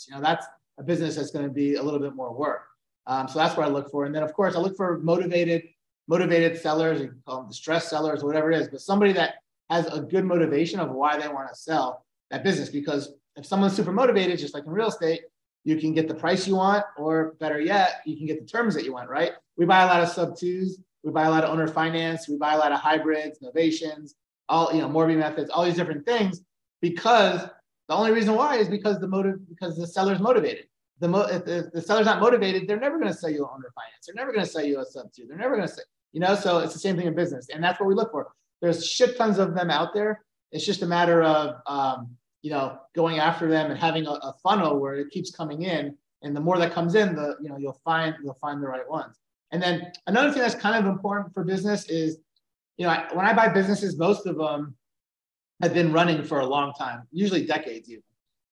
[0.06, 0.46] You know, that's
[0.78, 2.62] a business that's going to be a little bit more work.
[3.06, 4.04] Um, so that's what I look for.
[4.04, 5.62] And then of course I look for motivated,
[6.08, 7.00] motivated sellers.
[7.00, 9.36] You can call them distressed sellers, whatever it is, but somebody that
[9.70, 12.68] has a good motivation of why they want to sell that business.
[12.68, 15.22] Because if someone's super motivated, just like in real estate,
[15.66, 18.72] you can get the price you want, or better yet, you can get the terms
[18.74, 19.32] that you want, right?
[19.56, 22.36] We buy a lot of sub twos, we buy a lot of owner finance, we
[22.36, 24.12] buy a lot of hybrids, novations,
[24.48, 26.40] all you know, Morby methods, all these different things,
[26.80, 27.40] because
[27.88, 30.66] the only reason why is because the motive, because the seller's motivated.
[31.00, 33.50] The mo- if, the, the seller's not motivated, they're never going to sell you an
[33.52, 34.06] owner finance.
[34.06, 35.26] They're never going to sell you a sub two.
[35.28, 36.34] They're never going to say, you know.
[36.34, 38.28] So it's the same thing in business, and that's what we look for.
[38.62, 40.22] There's shit tons of them out there.
[40.52, 42.15] It's just a matter of um,
[42.46, 45.92] you know, going after them and having a, a, funnel where it keeps coming in.
[46.22, 48.88] And the more that comes in, the you know you'll find you'll find the right
[48.88, 49.18] ones.
[49.50, 52.18] And then another thing that's kind of important for business is,
[52.76, 54.76] you know, when I buy businesses, most of them
[55.60, 58.04] have been running for a long time, usually decades even.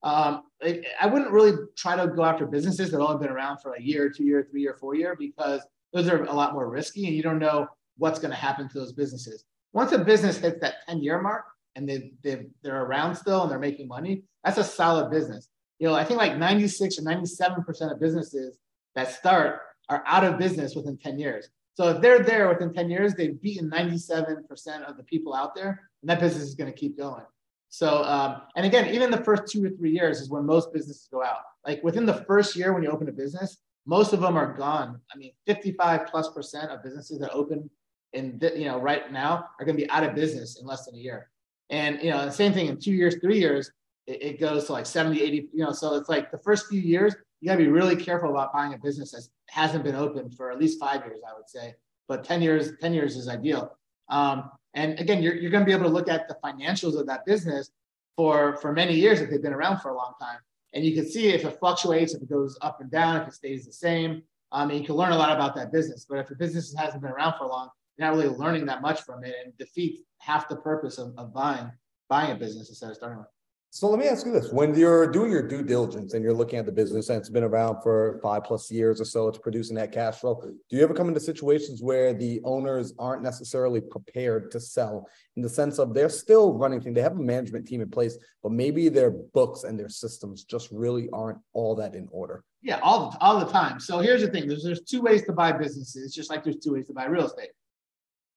[0.03, 3.75] Um, I, I wouldn't really try to go after businesses that only been around for
[3.75, 5.61] a year, two year, three year, four year, because
[5.93, 8.79] those are a lot more risky and you don't know what's going to happen to
[8.81, 9.45] those businesses.
[9.73, 11.45] Once a business hits that 10 year mark,
[11.77, 15.49] and they they they're around still and they're making money, that's a solid business.
[15.79, 18.59] You know, I think like 96 or 97 percent of businesses
[18.95, 21.49] that start are out of business within 10 years.
[21.75, 25.55] So if they're there within 10 years, they've beaten 97 percent of the people out
[25.55, 27.25] there, and that business is going to keep going.
[27.69, 31.09] So, um, and again, even the first two or three years is when most businesses
[31.11, 31.39] go out.
[31.67, 35.01] Like within the first year when you open a business, most of them are gone.
[35.13, 37.69] I mean, 55 plus percent of businesses that open
[38.13, 40.95] in you know right now are going to be out of business in less than
[40.95, 41.31] a year.
[41.71, 43.71] And you know, the same thing in two years, three years,
[44.07, 46.81] it, it, goes to like 70, 80, you know, so it's like the first few
[46.81, 50.51] years, you gotta be really careful about buying a business that hasn't been open for
[50.51, 51.75] at least five years, I would say.
[52.07, 53.77] But 10 years, 10 years is ideal.
[54.11, 57.25] Um, and again, you're, you're gonna be able to look at the financials of that
[57.25, 57.71] business
[58.17, 60.39] for, for many years if they've been around for a long time.
[60.75, 63.35] And you can see if it fluctuates, if it goes up and down, if it
[63.35, 64.23] stays the same.
[64.53, 66.05] Um, and you can learn a lot about that business.
[66.09, 69.03] But if a business hasn't been around for long, you're not really learning that much
[69.03, 71.71] from it and defeats half the purpose of, of buying
[72.09, 73.27] buying a business instead of starting one.
[73.75, 76.61] So let me ask you this: When you're doing your due diligence and you're looking
[76.61, 79.75] at the business and it's been around for five plus years or so, it's producing
[79.75, 80.41] that cash flow.
[80.71, 85.43] Do you ever come into situations where the owners aren't necessarily prepared to sell, in
[85.43, 88.53] the sense of they're still running things, they have a management team in place, but
[88.53, 92.45] maybe their books and their systems just really aren't all that in order?
[92.63, 93.81] Yeah, all the, all the time.
[93.81, 96.75] So here's the thing: there's there's two ways to buy businesses, just like there's two
[96.75, 97.51] ways to buy real estate,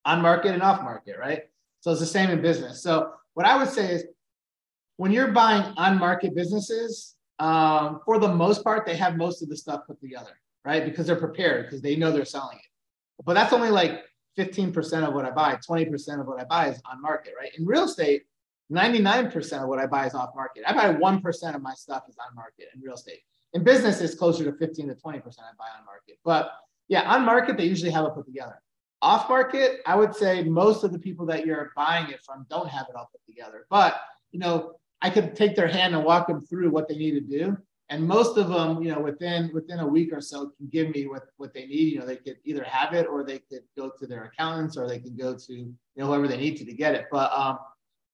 [0.07, 1.41] on market and off market, right?
[1.81, 2.81] So it's the same in business.
[2.81, 4.05] So what I would say is
[4.95, 9.49] when you're buying on market businesses, um, for the most part, they have most of
[9.49, 10.83] the stuff put together, right?
[10.85, 13.25] Because they're prepared because they know they're selling it.
[13.25, 14.05] But that's only like
[14.37, 17.51] 15% of what I buy, 20% of what I buy is on market, right?
[17.57, 18.23] In real estate,
[18.71, 20.63] 99% of what I buy is off market.
[20.65, 23.19] I buy 1% of my stuff is on market in real estate.
[23.53, 25.19] In business, it's closer to 15 to 20% I
[25.57, 26.17] buy on market.
[26.23, 26.51] But
[26.87, 28.61] yeah, on market, they usually have it put together.
[29.01, 32.67] Off market, I would say most of the people that you're buying it from don't
[32.67, 33.67] have it all put together.
[33.69, 33.99] But
[34.31, 37.21] you know, I could take their hand and walk them through what they need to
[37.21, 37.57] do.
[37.89, 41.07] And most of them, you know, within within a week or so can give me
[41.07, 41.93] what, what they need.
[41.93, 44.87] You know, they could either have it or they could go to their accountants or
[44.87, 47.05] they can go to, you know, whoever they need to to get it.
[47.11, 47.59] But um,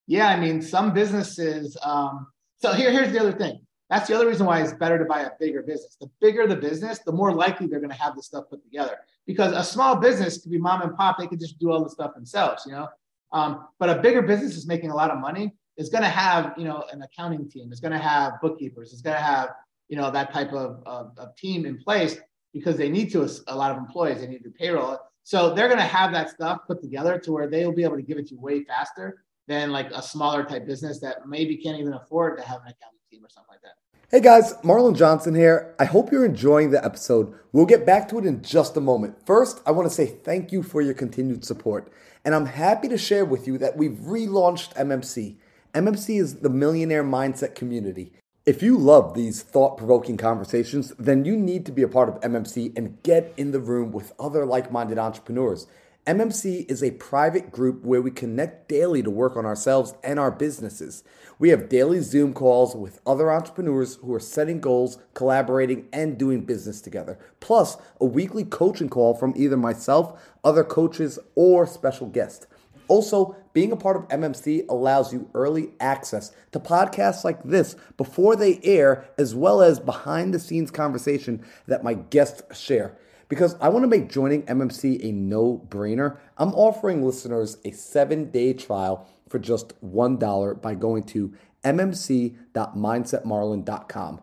[0.05, 3.65] yeah, I mean, some businesses, um, so here, here's the other thing.
[3.93, 5.95] That's the other reason why it's better to buy a bigger business.
[6.01, 8.97] The bigger the business, the more likely they're going to have the stuff put together.
[9.27, 11.91] Because a small business could be mom and pop, they could just do all the
[11.91, 12.87] stuff themselves, you know.
[13.33, 16.53] Um, but a bigger business is making a lot of money is going to have
[16.57, 19.49] you know an accounting team it's going to have bookkeepers it's going to have
[19.89, 22.17] you know that type of, of, of, team in place
[22.53, 25.79] because they need to a lot of employees they need to payroll so they're going
[25.79, 28.35] to have that stuff put together to where they'll be able to give it to
[28.35, 32.43] you way faster than like a smaller type business that maybe can't even afford to
[32.43, 33.73] have an accounting team or something like that
[34.13, 35.73] Hey guys, Marlon Johnson here.
[35.79, 37.33] I hope you're enjoying the episode.
[37.51, 39.25] We'll get back to it in just a moment.
[39.25, 41.91] First, I want to say thank you for your continued support.
[42.23, 45.37] And I'm happy to share with you that we've relaunched MMC.
[45.73, 48.13] MMC is the millionaire mindset community.
[48.45, 52.21] If you love these thought provoking conversations, then you need to be a part of
[52.21, 55.65] MMC and get in the room with other like minded entrepreneurs.
[56.05, 60.31] MMC is a private group where we connect daily to work on ourselves and our
[60.31, 61.01] businesses.
[61.39, 66.41] We have daily Zoom calls with other entrepreneurs who are setting goals, collaborating, and doing
[66.41, 72.47] business together, plus a weekly coaching call from either myself, other coaches, or special guests.
[72.89, 78.35] Also, being a part of MMC allows you early access to podcasts like this before
[78.35, 82.97] they air, as well as behind the scenes conversation that my guests share.
[83.33, 88.29] Because I want to make joining MMC a no brainer, I'm offering listeners a seven
[88.29, 94.21] day trial for just $1 by going to mmc.mindsetmarlon.com.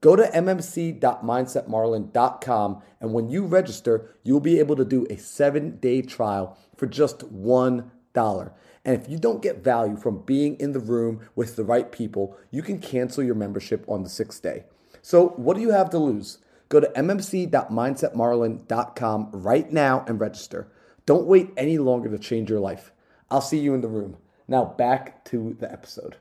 [0.00, 6.02] Go to mmc.mindsetmarlon.com, and when you register, you'll be able to do a seven day
[6.02, 8.52] trial for just one dollar.
[8.84, 12.36] And if you don't get value from being in the room with the right people,
[12.50, 14.64] you can cancel your membership on the sixth day.
[15.00, 16.38] So, what do you have to lose?
[16.68, 20.70] Go to mmc.mindsetmarlon.com right now and register.
[21.06, 22.92] Don't wait any longer to change your life.
[23.30, 24.18] I'll see you in the room.
[24.46, 26.16] Now, back to the episode.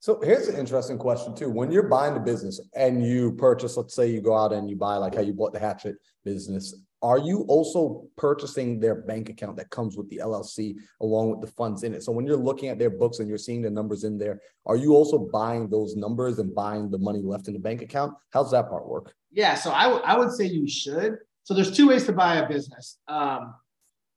[0.00, 1.48] So here's an interesting question too.
[1.48, 4.74] When you're buying a business and you purchase, let's say you go out and you
[4.74, 9.56] buy like how you bought the Hatchet business, are you also purchasing their bank account
[9.56, 12.02] that comes with the LLC along with the funds in it?
[12.04, 14.76] So when you're looking at their books and you're seeing the numbers in there, are
[14.76, 18.14] you also buying those numbers and buying the money left in the bank account?
[18.30, 19.14] How's that part work?
[19.32, 21.18] Yeah, so I, w- I would say you should.
[21.42, 22.98] So there's two ways to buy a business.
[23.08, 23.54] Um,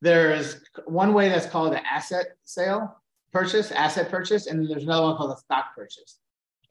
[0.01, 2.95] there's one way that's called an asset sale
[3.31, 6.19] purchase, asset purchase, and there's another one called a stock purchase.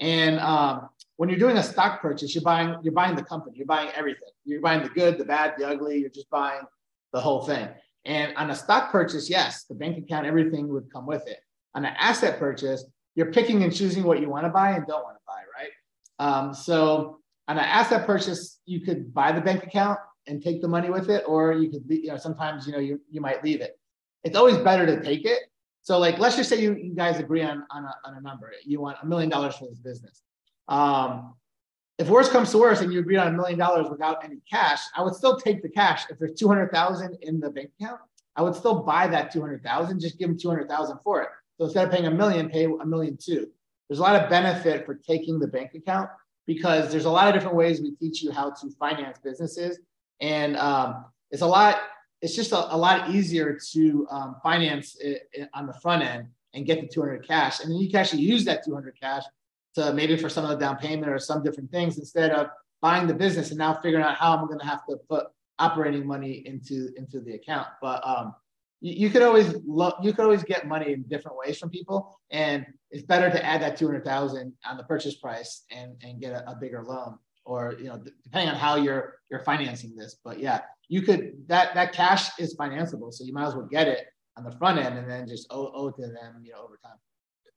[0.01, 3.67] And um, when you're doing a stock purchase, you're buying you're buying the company, you're
[3.67, 4.29] buying everything.
[4.45, 5.99] You're buying the good, the bad, the ugly.
[5.99, 6.63] You're just buying
[7.13, 7.69] the whole thing.
[8.05, 11.39] And on a stock purchase, yes, the bank account, everything would come with it.
[11.75, 15.03] On an asset purchase, you're picking and choosing what you want to buy and don't
[15.03, 15.71] want to buy, right?
[16.19, 20.69] Um, so on an asset purchase, you could buy the bank account and take the
[20.69, 23.61] money with it, or you could, you know, sometimes you know you you might leave
[23.61, 23.79] it.
[24.23, 25.41] It's always better to take it.
[25.85, 28.51] So like, let's just say you, you guys agree on on a, on a number.
[28.65, 30.23] You want a million dollars for this business.
[30.67, 31.35] Um,
[31.99, 34.81] if worse comes to worse and you agreed on a million dollars without any cash,
[34.97, 36.05] I would still take the cash.
[36.11, 38.01] If there's 200,000 in the bank account,
[38.35, 41.29] I would still buy that 200,000, just give them 200,000 for it.
[41.57, 43.49] So instead of paying a million, pay a million two.
[43.89, 46.11] There's a lot of benefit for taking the bank account
[46.47, 49.79] because there's a lot of different ways we teach you how to finance businesses.
[50.21, 51.79] And um, it's a lot,
[52.25, 56.27] it's just a, a lot easier to um, finance it, it on the front end
[56.55, 57.61] and get the 200 cash.
[57.61, 59.25] And then you can actually use that 200 cash
[59.75, 62.47] to maybe for some of the down payment or some different things instead of
[62.81, 65.27] buying the business and now figuring out how I'm going to have to put
[65.59, 67.69] operating money into into the account.
[67.83, 68.35] But um,
[68.81, 72.19] you, you could always lo- you could always get money in different ways from people,
[72.31, 76.21] and it's better to add that two hundred thousand on the purchase price and and
[76.21, 80.17] get a, a bigger loan, or you know, depending on how you're you're financing this.
[80.25, 83.89] But yeah, you could that that cash is financeable, so you might as well get
[83.89, 84.07] it
[84.37, 86.97] on the front end and then just owe, owe to them, you know, over time.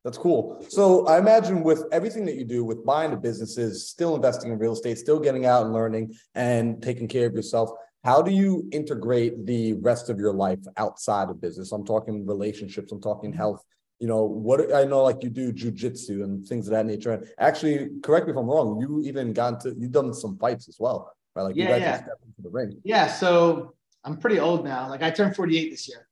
[0.04, 0.66] That's cool.
[0.70, 4.60] So I imagine with everything that you do with buying the businesses, still investing in
[4.60, 7.72] real estate, still getting out and learning and taking care of yourself.
[8.04, 11.74] How do you integrate the rest of your life outside of business?
[11.74, 13.38] I'm talking relationships, I'm talking mm-hmm.
[13.38, 13.64] health.
[14.00, 17.14] You know, what I know like you do jujitsu and things of that nature.
[17.14, 20.70] And actually, correct me if I'm wrong, you even got to you've done some fights
[20.70, 21.12] as well,
[21.44, 21.96] Like yeah, you guys yeah.
[21.98, 22.80] step into the ring.
[22.84, 23.08] Yeah.
[23.08, 23.74] So
[24.04, 24.90] I'm pretty old now.
[24.90, 26.08] Like I turned 48 this year.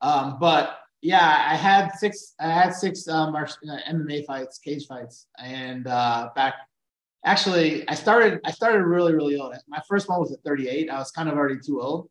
[0.00, 2.34] Um, but yeah, I had six.
[2.40, 6.54] I had six um, MMA fights, cage fights, and uh, back.
[7.26, 8.40] Actually, I started.
[8.44, 9.54] I started really, really old.
[9.68, 10.88] My first one was at 38.
[10.88, 12.08] I was kind of already too old,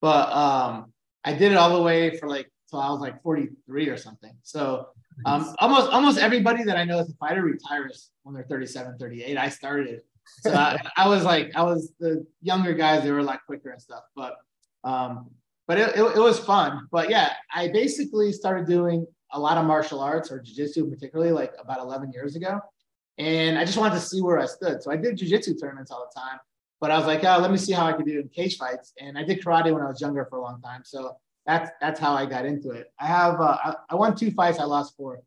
[0.00, 0.92] but um,
[1.24, 4.32] I did it all the way for like till I was like 43 or something.
[4.42, 4.88] So
[5.24, 9.36] um, almost almost everybody that I know as a fighter retires when they're 37, 38.
[9.36, 10.00] I started.
[10.40, 13.02] So I, I was like, I was the younger guys.
[13.02, 14.36] They were like quicker and stuff, but
[14.84, 15.30] um,
[15.68, 16.88] but it, it, it, was fun.
[16.90, 21.52] But yeah, I basically started doing a lot of martial arts or jujitsu, particularly like
[21.58, 22.60] about 11 years ago.
[23.18, 24.82] And I just wanted to see where I stood.
[24.82, 26.38] So I did jujitsu tournaments all the time,
[26.80, 28.92] but I was like, oh, let me see how I could do in cage fights.
[29.00, 30.82] And I did karate when I was younger for a long time.
[30.84, 31.16] So
[31.46, 32.92] that's that's how I got into it.
[32.98, 35.20] I have uh, I, I won two fights, I lost four,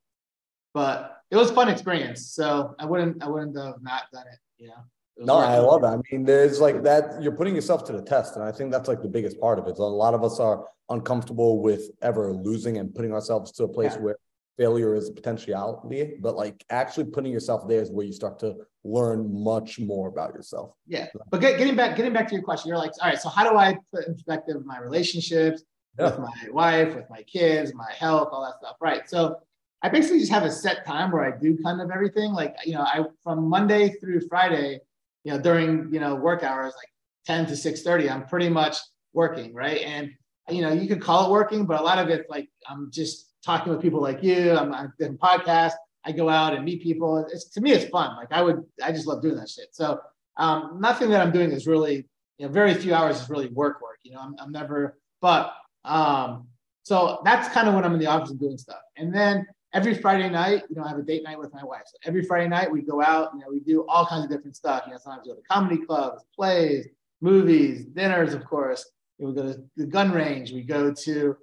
[0.74, 2.28] but it was fun experience.
[2.28, 4.40] So I wouldn't I wouldn't have not done it.
[4.58, 4.84] You know.
[5.18, 5.88] No, I love it.
[5.88, 8.36] I mean, there's like that, you're putting yourself to the test.
[8.36, 9.78] And I think that's like the biggest part of it.
[9.78, 13.68] So a lot of us are uncomfortable with ever losing and putting ourselves to a
[13.68, 14.02] place yeah.
[14.02, 14.18] where
[14.58, 16.16] failure is a potentiality.
[16.20, 20.34] But like actually putting yourself there is where you start to learn much more about
[20.34, 20.74] yourself.
[20.86, 21.08] Yeah.
[21.32, 23.50] But get, getting back, getting back to your question, you're like, all right, so how
[23.50, 25.64] do I put in perspective my relationships
[25.98, 26.10] yeah.
[26.10, 28.76] with my wife, with my kids, my health, all that stuff?
[28.82, 29.10] Right.
[29.10, 29.38] So
[29.82, 32.32] I basically just have a set time where I do kind of everything.
[32.32, 34.80] Like, you know, I from Monday through Friday,
[35.24, 36.90] you know, during, you know, work hours, like
[37.26, 38.78] 10 to 6.30, I'm pretty much
[39.14, 39.82] working, right?
[39.82, 40.12] And,
[40.50, 43.32] you know, you could call it working, but a lot of it, like, I'm just
[43.44, 44.52] talking with people like you.
[44.52, 45.74] I'm different podcasts.
[46.04, 47.26] I go out and meet people.
[47.32, 48.16] It's, to me, it's fun.
[48.16, 49.70] Like I would, I just love doing that shit.
[49.72, 50.00] So
[50.38, 52.06] um, nothing that I'm doing is really,
[52.38, 54.00] you know, very few hours is really work work.
[54.04, 55.54] You know, I'm, I'm never, but
[55.84, 56.48] um,
[56.84, 58.82] so that's kind of when I'm in the office and doing stuff.
[58.98, 61.84] And then every Friday night, you know, I have a date night with my wife.
[61.86, 64.56] So every Friday night we go out, you know, we do all kinds of different
[64.56, 64.84] stuff.
[64.88, 66.88] You know, sometimes we go to comedy clubs, plays,
[67.22, 68.90] movies, dinners, of course.
[69.20, 70.54] You know, we go to the gun range.
[70.54, 71.38] We go to,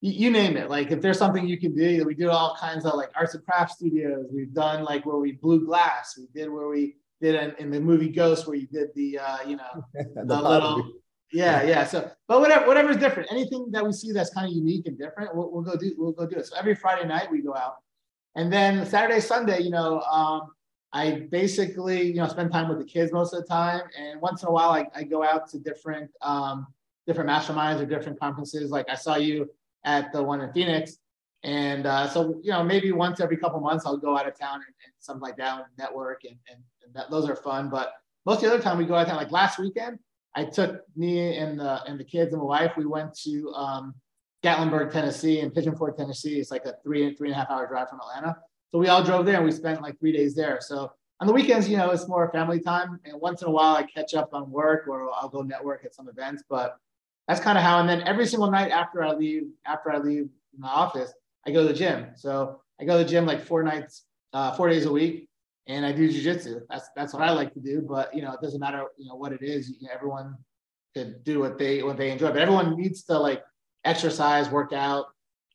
[0.00, 0.70] you, name it.
[0.70, 3.44] Like if there's something you can do, we do all kinds of like arts and
[3.44, 4.26] crafts studios.
[4.32, 6.16] We've done like where we blew glass.
[6.16, 9.38] We did where we did in, in the movie Ghost, where you did the, uh,
[9.46, 9.84] you know,
[10.24, 10.92] the little,
[11.32, 11.84] yeah, yeah.
[11.84, 13.30] So, but whatever, whatever's different.
[13.32, 15.94] Anything that we see that's kind of unique and different, we'll, we'll go do.
[15.96, 16.46] We'll go do it.
[16.46, 17.76] So every Friday night we go out,
[18.36, 20.50] and then Saturday, Sunday, you know, um,
[20.92, 24.42] I basically, you know, spend time with the kids most of the time, and once
[24.42, 26.66] in a while, I, I go out to different, um,
[27.06, 28.70] different masterminds or different conferences.
[28.70, 29.50] Like I saw you
[29.84, 30.98] at the one in Phoenix,
[31.44, 34.56] and uh, so you know, maybe once every couple months, I'll go out of town
[34.56, 37.70] and, and something like that, and network, and, and, and that, those are fun.
[37.70, 37.94] But
[38.26, 39.16] most of the other time, we go out of town.
[39.16, 39.98] Like last weekend,
[40.34, 42.72] I took me and the and the kids and my wife.
[42.76, 43.94] We went to um,
[44.42, 46.38] Gatlinburg, Tennessee, and Pigeon Forge, Tennessee.
[46.38, 48.36] It's like a three three and a half hour drive from Atlanta.
[48.70, 50.58] So we all drove there and we spent like three days there.
[50.60, 52.98] So on the weekends, you know, it's more family time.
[53.04, 55.94] And once in a while, I catch up on work or I'll go network at
[55.94, 56.42] some events.
[56.48, 56.78] But
[57.28, 57.80] that's kind of how.
[57.80, 60.28] And then every single night after I leave, after I leave
[60.58, 61.12] my office,
[61.46, 62.06] I go to the gym.
[62.16, 65.28] So I go to the gym like four nights, uh, four days a week
[65.66, 66.62] and I do jujitsu.
[66.68, 67.84] That's that's what I like to do.
[67.88, 69.68] But you know, it doesn't matter you know what it is.
[69.68, 70.36] You know, everyone
[70.94, 73.42] could do what they what they enjoy, but everyone needs to like
[73.84, 75.06] exercise, work out,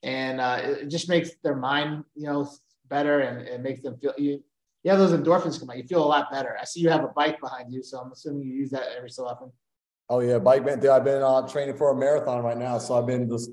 [0.04, 2.50] and uh, it just makes their mind you know
[2.90, 4.44] better and it makes them feel you.
[4.84, 5.78] You have those endorphins come out.
[5.78, 6.56] You feel a lot better.
[6.60, 9.10] I see you have a bike behind you, so I'm assuming you use that every
[9.10, 9.52] so often.
[10.10, 10.80] Oh yeah, bike man.
[10.80, 13.52] Dude, I've been uh, training for a marathon right now, so I've been just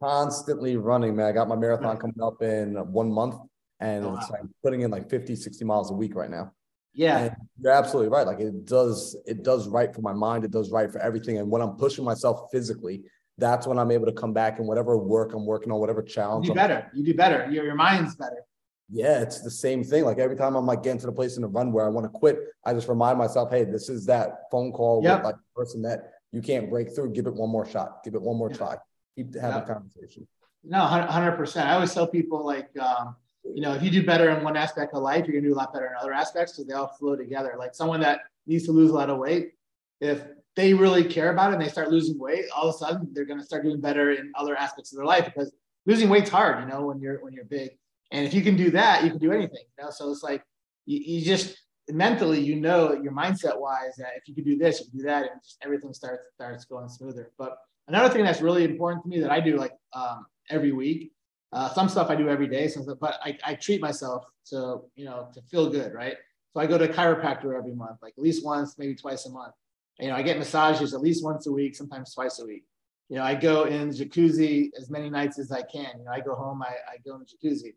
[0.00, 1.16] constantly running.
[1.16, 3.34] Man, I got my marathon coming up in one month
[3.82, 4.38] and oh, it's wow.
[4.40, 6.52] like putting in like 50 60 miles a week right now.
[6.94, 7.18] Yeah.
[7.18, 8.26] And you're absolutely right.
[8.26, 10.44] Like it does it does right for my mind.
[10.44, 11.38] It does right for everything.
[11.38, 13.02] And when i'm pushing myself physically
[13.38, 16.46] that's when i'm able to come back and whatever work i'm working on whatever challenge
[16.46, 16.90] you do better.
[16.94, 17.50] You do better.
[17.50, 18.44] Your, your mind's better.
[18.90, 20.04] Yeah it's the same thing.
[20.04, 22.04] Like every time i'm like getting to the place in the run where i want
[22.04, 25.18] to quit i just remind myself hey this is that phone call yep.
[25.18, 27.12] with like the person that you can't break through.
[27.12, 28.02] Give it one more shot.
[28.02, 28.56] Give it one more yeah.
[28.56, 28.76] try.
[29.16, 29.66] Keep having yep.
[29.66, 30.26] conversation.
[30.64, 34.44] No 100% i always tell people like um, you know, if you do better in
[34.44, 36.74] one aspect of life, you're gonna do a lot better in other aspects because they
[36.74, 37.54] all flow together.
[37.58, 39.52] Like someone that needs to lose a lot of weight,
[40.00, 40.22] if
[40.54, 43.24] they really care about it and they start losing weight, all of a sudden they're
[43.24, 45.52] to start doing better in other aspects of their life because
[45.86, 47.70] losing weight's hard, you know, when you're when you're big.
[48.10, 49.64] And if you can do that, you can do anything.
[49.78, 50.42] You know, so it's like
[50.86, 51.56] you, you just
[51.88, 55.04] mentally, you know, your mindset wise that if you can do this, you can do
[55.04, 57.30] that, and just everything starts starts going smoother.
[57.38, 57.56] But
[57.88, 61.12] another thing that's really important to me that I do like um, every week,
[61.52, 64.80] uh, some stuff I do every day, some stuff, but I, I treat myself to
[64.96, 66.16] you know to feel good, right?
[66.52, 69.30] So I go to a chiropractor every month, like at least once, maybe twice a
[69.30, 69.54] month.
[69.98, 72.64] You know, I get massages at least once a week, sometimes twice a week.
[73.08, 75.98] You know, I go in jacuzzi as many nights as I can.
[75.98, 77.74] You know, I go home, I, I go in the jacuzzi.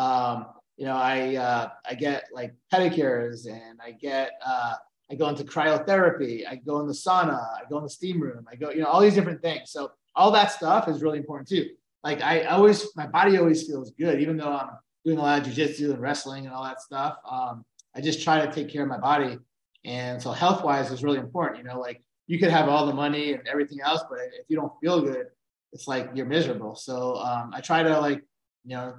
[0.00, 0.46] Um,
[0.76, 4.74] you know, I uh, I get like pedicures and I get uh,
[5.10, 8.46] I go into cryotherapy, I go in the sauna, I go in the steam room,
[8.50, 9.70] I go, you know, all these different things.
[9.70, 11.70] So all that stuff is really important too.
[12.06, 14.70] Like I always, my body always feels good, even though I'm
[15.04, 17.16] doing a lot of jujitsu and wrestling and all that stuff.
[17.28, 17.64] Um,
[17.96, 19.38] I just try to take care of my body.
[19.84, 21.58] And so health wise is really important.
[21.58, 24.56] You know, like you could have all the money and everything else, but if you
[24.56, 25.26] don't feel good,
[25.72, 26.76] it's like you're miserable.
[26.76, 28.22] So um, I try to like
[28.66, 28.94] you know,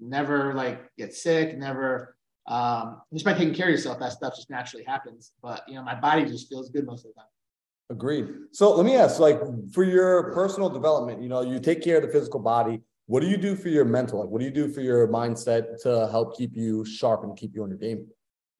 [0.00, 4.50] never like get sick, never um, just by taking care of yourself, that stuff just
[4.50, 5.32] naturally happens.
[5.42, 7.31] But you know, my body just feels good most of the time.
[7.92, 8.26] Agreed.
[8.52, 9.38] So let me ask, like,
[9.72, 12.80] for your personal development, you know, you take care of the physical body.
[13.06, 14.20] What do you do for your mental?
[14.20, 17.54] Like, what do you do for your mindset to help keep you sharp and keep
[17.54, 18.06] you on your game?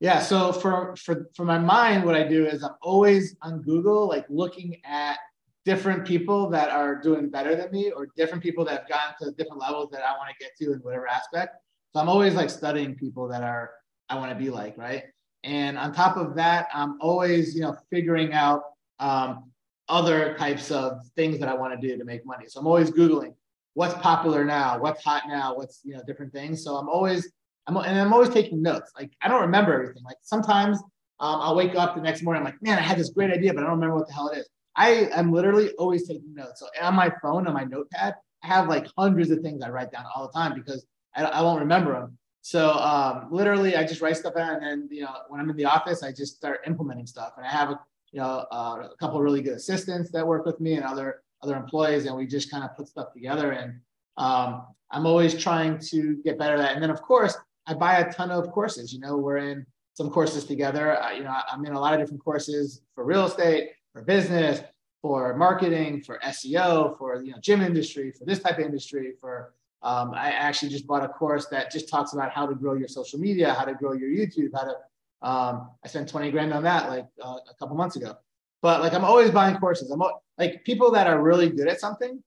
[0.00, 0.20] Yeah.
[0.20, 4.26] So for for for my mind, what I do is I'm always on Google, like
[4.28, 5.16] looking at
[5.64, 9.36] different people that are doing better than me or different people that have gotten to
[9.36, 11.56] different levels that I want to get to in whatever aspect.
[11.94, 13.70] So I'm always like studying people that are
[14.10, 15.04] I want to be like, right?
[15.44, 18.62] And on top of that, I'm always, you know, figuring out
[19.02, 19.50] um,
[19.88, 22.46] other types of things that I want to do to make money.
[22.48, 23.34] So I'm always Googling
[23.74, 26.62] what's popular now, what's hot now, what's, you know, different things.
[26.62, 27.30] So I'm always,
[27.66, 28.92] I'm, and I'm always taking notes.
[28.98, 30.02] Like I don't remember everything.
[30.04, 30.78] Like sometimes
[31.20, 33.54] um, I'll wake up the next morning, I'm like, man, I had this great idea,
[33.54, 34.48] but I don't remember what the hell it is.
[34.76, 36.60] I am literally always taking notes.
[36.60, 39.92] So on my phone, on my notepad, I have like hundreds of things I write
[39.92, 40.84] down all the time because
[41.14, 42.18] I, I won't remember them.
[42.40, 45.56] So um, literally, I just write stuff down, and then you know when I'm in
[45.56, 47.34] the office, I just start implementing stuff.
[47.36, 47.78] And I have a
[48.12, 51.56] you know uh, a couple really good assistants that work with me and other other
[51.56, 53.52] employees, and we just kind of put stuff together.
[53.52, 53.80] And
[54.16, 56.74] um, I'm always trying to get better at that.
[56.74, 57.36] And then of course,
[57.66, 58.92] I buy a ton of courses.
[58.92, 60.98] You know, we're in some courses together.
[61.16, 64.62] You know, I'm in a lot of different courses for real estate for business,
[65.00, 69.12] for marketing, for SEO, for you know gym industry, for this type of industry.
[69.20, 69.52] For
[69.82, 72.88] um, I actually just bought a course that just talks about how to grow your
[72.88, 74.74] social media, how to grow your YouTube, how to.
[75.22, 78.16] Um, I spent 20 grand on that like uh, a couple months ago.
[78.60, 79.90] But like I'm always buying courses.
[79.90, 80.02] I'm
[80.38, 82.22] like people that are really good at something,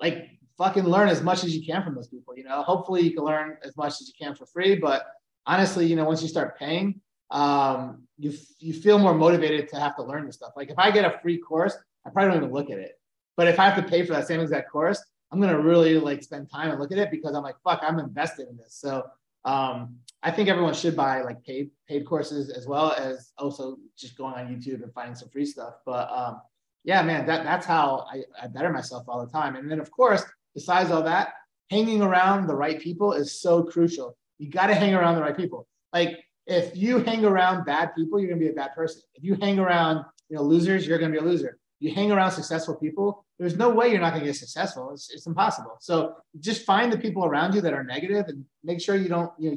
[0.00, 2.36] like fucking learn as much as you can from those people.
[2.36, 4.76] You know, hopefully you can learn as much as you can for free.
[4.76, 5.06] But
[5.46, 9.96] honestly, you know, once you start paying, um, you you feel more motivated to have
[9.96, 10.52] to learn this stuff.
[10.56, 11.76] Like if I get a free course,
[12.06, 12.98] I probably don't even look at it.
[13.36, 16.22] But if I have to pay for that same exact course, I'm gonna really like
[16.22, 18.74] spend time and look at it because I'm like, fuck, I'm invested in this.
[18.74, 19.04] So
[19.44, 24.16] um, I think everyone should buy like paid paid courses as well as also just
[24.16, 25.74] going on YouTube and finding some free stuff.
[25.86, 26.40] But um,
[26.84, 29.56] yeah, man, that that's how I, I better myself all the time.
[29.56, 30.22] And then of course,
[30.54, 31.30] besides all that,
[31.70, 34.16] hanging around the right people is so crucial.
[34.38, 35.66] You got to hang around the right people.
[35.92, 39.02] Like if you hang around bad people, you're gonna be a bad person.
[39.14, 41.59] If you hang around, you know, losers, you're gonna be a loser.
[41.80, 44.92] You hang around successful people, there's no way you're not gonna get successful.
[44.92, 45.76] It's, it's impossible.
[45.80, 49.32] So just find the people around you that are negative and make sure you don't
[49.38, 49.56] you know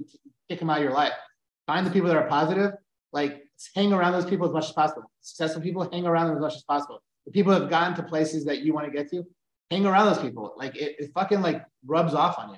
[0.49, 1.13] kick them out of your life.
[1.67, 2.71] Find the people that are positive,
[3.11, 3.43] like
[3.75, 5.03] hang around those people as much as possible.
[5.21, 7.01] Successful people, hang around them as much as possible.
[7.25, 9.25] The people have gotten to places that you want to get to,
[9.69, 10.53] hang around those people.
[10.57, 12.57] Like it, it fucking like rubs off on you.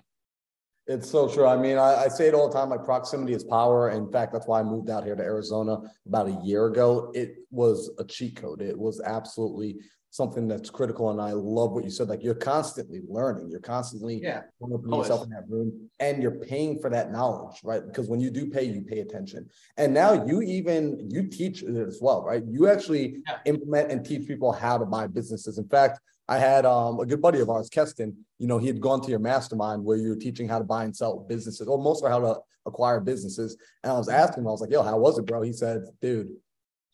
[0.87, 1.47] It's so true.
[1.47, 2.69] I mean, I, I, say it all the time.
[2.69, 3.89] Like proximity is power.
[3.89, 7.11] In fact, that's why I moved out here to Arizona about a year ago.
[7.15, 8.61] It was a cheat code.
[8.61, 9.77] It was absolutely
[10.15, 11.09] something that's critical.
[11.09, 12.07] And I love what you said.
[12.07, 13.49] Like you're constantly learning.
[13.49, 14.43] You're constantly yeah.
[14.61, 17.85] putting yourself in that room, and you're paying for that knowledge, right?
[17.85, 19.49] Because when you do pay, you pay attention.
[19.77, 22.43] And now you even you teach it as well, right?
[22.47, 23.39] You actually yeah.
[23.45, 25.57] implement and teach people how to buy businesses.
[25.57, 28.25] In fact, I had um, a good buddy of ours, Keston.
[28.39, 30.83] You know, he had gone to your mastermind where you were teaching how to buy
[30.83, 33.57] and sell businesses, or mostly how to acquire businesses.
[33.83, 35.83] And I was asking him, I was like, "Yo, how was it, bro?" He said,
[36.01, 36.31] "Dude,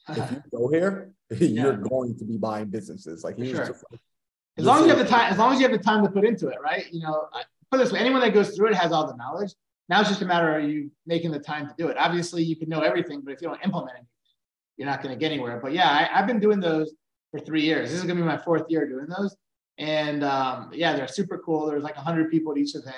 [0.10, 1.90] if you go here, you're yeah.
[1.90, 3.60] going to be buying businesses." Like he sure.
[3.60, 4.02] was just like,
[4.58, 6.12] as long as you have the time, as long as you have the time to
[6.12, 6.92] put into it, right?
[6.92, 7.28] You know,
[7.72, 9.54] put this way: anyone that goes through it has all the knowledge.
[9.88, 11.98] Now it's just a matter of you making the time to do it.
[11.98, 14.06] Obviously, you can know everything, but if you don't implement it,
[14.78, 15.60] you're not going to get anywhere.
[15.62, 16.94] But yeah, I, I've been doing those
[17.32, 17.90] for three years.
[17.90, 19.36] This is to be my fourth year doing those.
[19.78, 21.66] And um, yeah, they're super cool.
[21.66, 22.96] There's like 100 people at each event.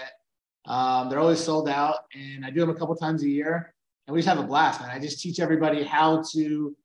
[0.66, 1.98] Um, they're always sold out.
[2.14, 3.74] And I do them a couple times a year.
[4.08, 4.90] And we just have a blast, man.
[4.90, 6.76] I just teach everybody how to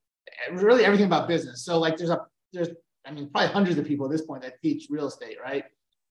[0.52, 1.64] really everything about business.
[1.64, 2.20] So, like, there's a
[2.52, 2.68] there's
[3.04, 5.64] I mean probably hundreds of people at this point that teach real estate, right?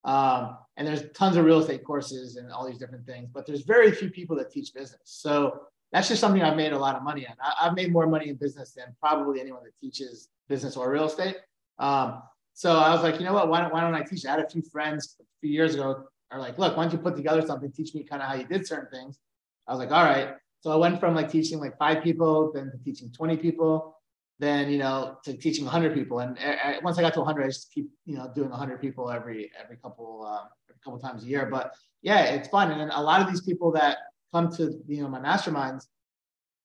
[0.03, 3.61] Um, and there's tons of real estate courses and all these different things, but there's
[3.61, 5.01] very few people that teach business.
[5.03, 5.61] So
[5.91, 7.35] that's just something I've made a lot of money on.
[7.41, 11.05] I, have made more money in business than probably anyone that teaches business or real
[11.05, 11.37] estate.
[11.79, 12.21] Um,
[12.53, 13.49] so I was like, you know what?
[13.49, 14.25] Why don't, why don't I teach?
[14.25, 16.99] I had a few friends a few years ago are like, look, why don't you
[16.99, 19.19] put together something, teach me kind of how you did certain things.
[19.67, 20.35] I was like, all right.
[20.61, 23.97] So I went from like teaching like five people, then to teaching 20 people,
[24.39, 26.19] then, you know, to teaching 100 people.
[26.19, 28.49] And I, uh, uh, once I got to 100, I just keep, you know, doing
[28.49, 31.45] 100 people every, every couple, uh, every couple times a year.
[31.45, 32.71] But yeah, it's fun.
[32.71, 33.97] And then a lot of these people that
[34.33, 35.85] come to, you know, my masterminds,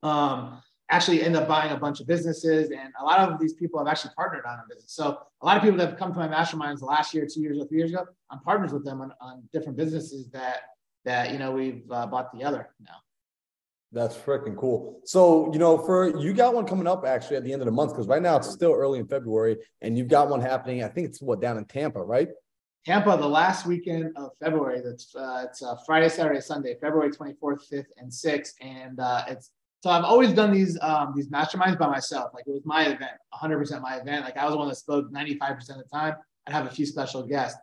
[0.02, 2.70] um, actually end up buying a bunch of businesses.
[2.70, 4.92] And a lot of these people have actually partnered on a business.
[4.92, 7.58] So a lot of people that have come to my masterminds last year, two years
[7.58, 10.60] or three years ago, I'm partners with them on, on different businesses that,
[11.04, 12.96] that, you know, we've uh, bought together now.
[13.92, 15.00] That's freaking cool.
[15.04, 17.72] So, you know, for you got one coming up actually at the end of the
[17.72, 20.82] month because right now it's still early in February and you've got one happening.
[20.82, 22.28] I think it's what down in Tampa, right?
[22.86, 24.80] Tampa, the last weekend of February.
[24.82, 28.54] That's uh, it's uh, Friday, Saturday, Sunday, February 24th, 5th, and 6th.
[28.60, 29.50] And uh, it's
[29.82, 32.30] so I've always done these um, these masterminds by myself.
[32.32, 34.24] Like it was my event, 100% my event.
[34.24, 36.14] Like I was the one that spoke 95% of the time.
[36.46, 37.58] I'd have a few special guests.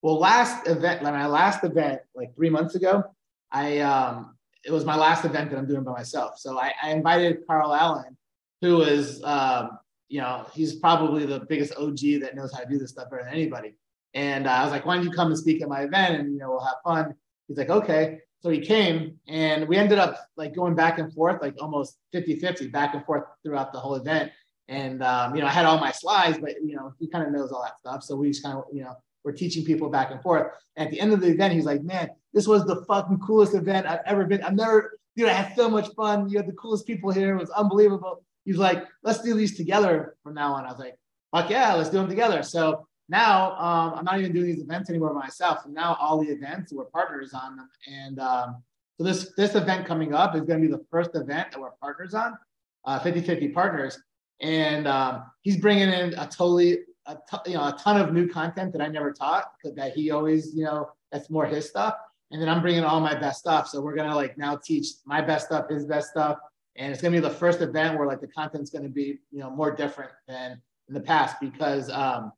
[0.00, 3.04] Well, last event, like my last event, like three months ago,
[3.52, 6.38] I um, it was my last event that I'm doing by myself.
[6.38, 8.16] So I, I invited Carl Allen,
[8.62, 12.78] who is um, you know he's probably the biggest OG that knows how to do
[12.78, 13.74] this stuff better than anybody.
[14.14, 16.32] And uh, I was like, why don't you come and speak at my event and
[16.32, 17.14] you know we'll have fun.
[17.46, 18.20] He's like, okay.
[18.40, 22.36] So he came and we ended up like going back and forth, like almost 50
[22.36, 24.30] 50 back and forth throughout the whole event.
[24.68, 27.32] And, um, you know, I had all my slides, but, you know, he kind of
[27.32, 28.02] knows all that stuff.
[28.02, 30.52] So we just kind of, you know, we're teaching people back and forth.
[30.76, 33.54] And at the end of the event, he's like, man, this was the fucking coolest
[33.54, 34.42] event I've ever been.
[34.42, 36.28] I've never, dude, I had so much fun.
[36.28, 37.34] You had the coolest people here.
[37.34, 38.22] It was unbelievable.
[38.44, 40.64] He's like, let's do these together from now on.
[40.64, 40.96] I was like,
[41.34, 42.42] fuck yeah, let's do them together.
[42.42, 45.66] So now um, I'm not even doing these events anymore myself.
[45.66, 47.70] Now all the events we're partners on them.
[47.86, 48.62] And um,
[48.96, 51.70] so this this event coming up is going to be the first event that we're
[51.80, 52.36] partners on,
[52.84, 53.98] uh, 50-50 partners.
[54.40, 58.28] And um, he's bringing in a totally a t- you know a ton of new
[58.28, 61.94] content that I never taught that he always you know that's more his stuff.
[62.30, 63.68] And then I'm bringing all my best stuff.
[63.68, 66.38] So we're gonna like now teach my best stuff, his best stuff,
[66.76, 69.50] and it's gonna be the first event where like the content's gonna be you know
[69.50, 72.32] more different than in the past because um,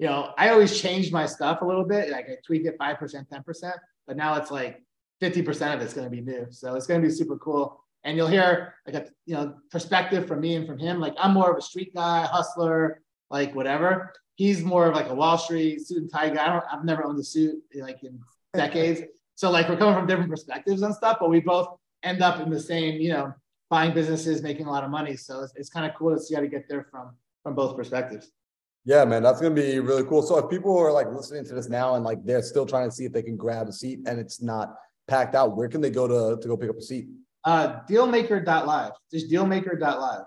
[0.00, 2.08] you know, I always change my stuff a little bit.
[2.08, 3.72] Like I tweak it 5%, 10%,
[4.06, 4.82] but now it's like
[5.20, 6.46] 50% of it's going to be new.
[6.48, 7.84] So it's going to be super cool.
[8.02, 11.00] And you'll hear like a, you know, perspective from me and from him.
[11.00, 14.14] Like I'm more of a street guy, hustler, like whatever.
[14.36, 16.46] He's more of like a Wall Street suit and tie guy.
[16.46, 18.18] I don't, I've never owned a suit like in
[18.54, 19.02] decades.
[19.34, 22.48] So like we're coming from different perspectives and stuff, but we both end up in
[22.48, 23.34] the same, you know,
[23.68, 25.14] buying businesses, making a lot of money.
[25.14, 27.10] So it's, it's kind of cool to see how to get there from,
[27.42, 28.30] from both perspectives.
[28.84, 30.22] Yeah, man, that's gonna be really cool.
[30.22, 32.94] So if people are like listening to this now and like they're still trying to
[32.94, 34.74] see if they can grab a seat and it's not
[35.06, 37.08] packed out, where can they go to to go pick up a seat?
[37.44, 38.92] Uh, dealmaker.live.
[39.10, 40.22] Just dealmaker.live.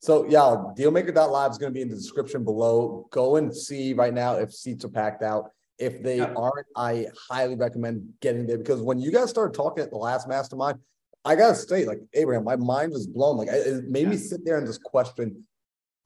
[0.00, 3.08] So yeah, dealmaker.live is going to be in the description below.
[3.10, 5.50] Go and see right now if seats are packed out.
[5.78, 6.32] If they yeah.
[6.36, 10.28] aren't, I highly recommend getting there because when you guys started talking at the last
[10.28, 10.78] mastermind,
[11.24, 13.36] I gotta say, like Abraham, my mind was blown.
[13.36, 14.08] Like it made yeah.
[14.08, 15.44] me sit there and just question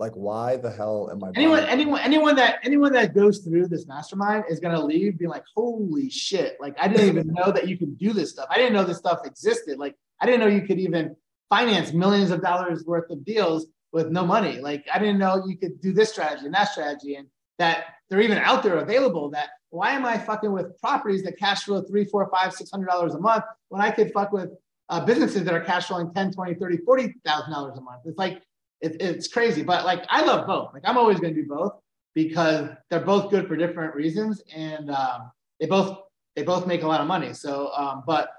[0.03, 1.31] like, why the hell am I?
[1.37, 5.45] Anyone, anyone, anyone that anyone that goes through this mastermind is gonna leave being like,
[5.55, 6.57] holy shit!
[6.61, 8.49] Like, I didn't even know that you could do this stuff.
[8.51, 9.79] I didn't know this stuff existed.
[9.79, 11.15] Like, I didn't know you could even
[11.49, 14.59] finance millions of dollars worth of deals with no money.
[14.59, 17.29] Like, I didn't know you could do this strategy and that strategy, and
[17.59, 19.31] that they're even out there available.
[19.31, 22.87] That why am I fucking with properties that cash flow three, four, five, six hundred
[22.87, 24.51] dollars a month when I could fuck with
[24.89, 28.03] uh, businesses that are cash flowing 10, 20, 30, 40,000 dollars a month?
[28.05, 28.43] It's like
[28.83, 29.63] it, it's crazy.
[29.63, 30.75] But like I love both.
[30.75, 31.73] Like I'm always going to do both
[32.15, 35.31] because they're both good for different reasons, and um,
[35.61, 35.99] they both
[36.37, 37.33] they both make a lot of money.
[37.33, 38.31] So, um, but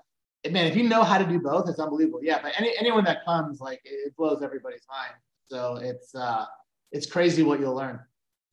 [0.49, 2.19] man, if you know how to do both, it's unbelievable.
[2.21, 5.13] Yeah, but any anyone that comes, like it blows everybody's mind.
[5.47, 6.45] So it's uh,
[6.91, 7.99] it's crazy what you'll learn.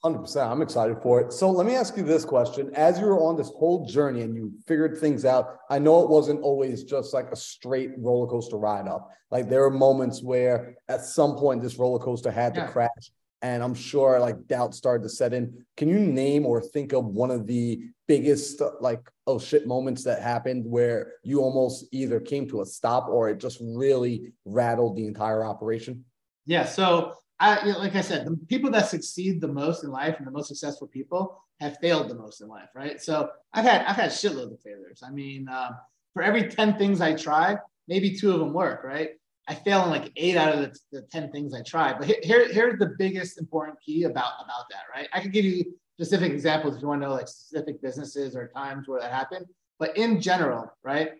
[0.05, 0.51] 100%.
[0.51, 1.33] I'm excited for it.
[1.33, 2.71] So let me ask you this question.
[2.75, 6.09] As you were on this whole journey and you figured things out, I know it
[6.09, 9.11] wasn't always just like a straight roller coaster ride up.
[9.31, 12.67] Like there were moments where at some point this roller coaster had to yeah.
[12.69, 13.11] crash.
[13.43, 15.65] And I'm sure like doubt started to set in.
[15.77, 20.21] Can you name or think of one of the biggest like oh shit moments that
[20.21, 25.07] happened where you almost either came to a stop or it just really rattled the
[25.07, 26.05] entire operation?
[26.45, 26.65] Yeah.
[26.65, 30.17] So I, you know, like I said, the people that succeed the most in life
[30.19, 33.01] and the most successful people have failed the most in life, right?
[33.01, 35.03] So I've had I've had shitloads of failures.
[35.05, 35.77] I mean, um,
[36.13, 37.57] for every ten things I try,
[37.89, 39.11] maybe two of them work, right?
[39.49, 41.93] I fail in like eight out of the, the 10 things I try.
[41.93, 45.09] But here, here's the biggest important key about, about that, right?
[45.13, 45.65] I could give you
[45.99, 49.47] specific examples if you want to know like specific businesses or times where that happened.
[49.81, 51.13] But in general, right,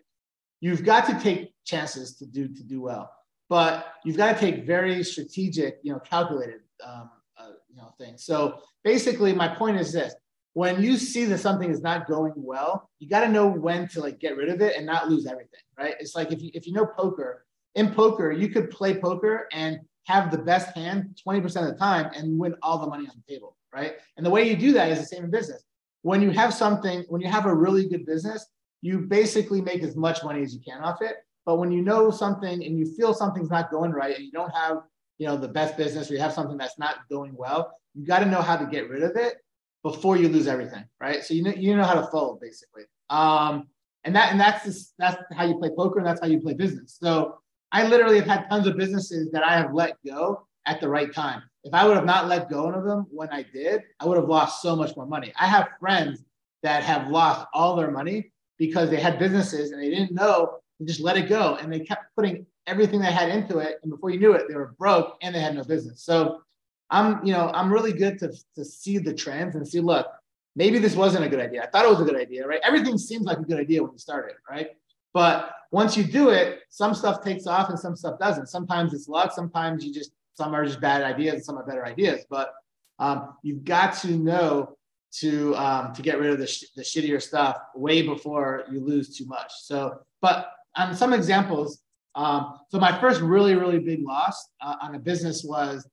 [0.61, 3.11] you've got to take chances to do to do well.
[3.51, 8.23] But you've got to take very strategic, you know, calculated, um, uh, you know, things.
[8.23, 10.15] So basically, my point is this:
[10.53, 13.99] when you see that something is not going well, you got to know when to
[13.99, 15.95] like get rid of it and not lose everything, right?
[15.99, 17.45] It's like if you if you know poker,
[17.75, 22.09] in poker, you could play poker and have the best hand 20% of the time
[22.15, 23.95] and win all the money on the table, right?
[24.15, 25.61] And the way you do that is the same in business.
[26.03, 28.47] When you have something, when you have a really good business,
[28.81, 31.17] you basically make as much money as you can off it.
[31.45, 34.53] But when you know something and you feel something's not going right and you don't
[34.55, 34.77] have,
[35.17, 38.19] you know, the best business or you have something that's not going well, you got
[38.19, 39.35] to know how to get rid of it
[39.83, 41.23] before you lose everything, right?
[41.23, 42.83] So you know you know how to fold basically.
[43.09, 43.67] Um,
[44.03, 46.53] and that and that's just, that's how you play poker and that's how you play
[46.53, 46.97] business.
[47.01, 47.39] So
[47.71, 51.13] I literally have had tons of businesses that I have let go at the right
[51.13, 51.41] time.
[51.63, 54.27] If I would have not let go of them when I did, I would have
[54.27, 55.31] lost so much more money.
[55.39, 56.23] I have friends
[56.63, 60.87] that have lost all their money because they had businesses and they didn't know and
[60.87, 64.09] just let it go and they kept putting everything they had into it and before
[64.09, 66.41] you knew it they were broke and they had no business so
[66.89, 70.07] i'm you know i'm really good to, to see the trends and see look
[70.55, 72.97] maybe this wasn't a good idea i thought it was a good idea right everything
[72.97, 74.71] seems like a good idea when you start it right
[75.13, 78.47] but once you do it, some stuff takes off and some stuff doesn't.
[78.47, 79.31] Sometimes it's luck.
[79.33, 82.25] Sometimes you just some are just bad ideas and some are better ideas.
[82.29, 82.53] But
[82.99, 84.77] um, you've got to know
[85.13, 89.17] to um, to get rid of the, sh- the shittier stuff way before you lose
[89.17, 89.51] too much.
[89.61, 91.81] So, but on some examples,
[92.15, 95.87] um, so my first really really big loss uh, on a business was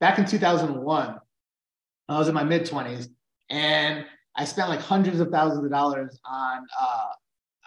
[0.00, 1.20] back in 2001.
[2.08, 3.08] I was in my mid 20s
[3.50, 4.04] and
[4.36, 7.06] I spent like hundreds of thousands of dollars on uh,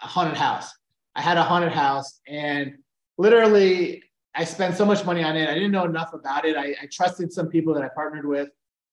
[0.02, 0.70] a haunted house.
[1.14, 2.74] I had a haunted house and
[3.16, 4.02] literally
[4.34, 5.48] I spent so much money on it.
[5.48, 6.56] I didn't know enough about it.
[6.56, 8.48] I, I trusted some people that I partnered with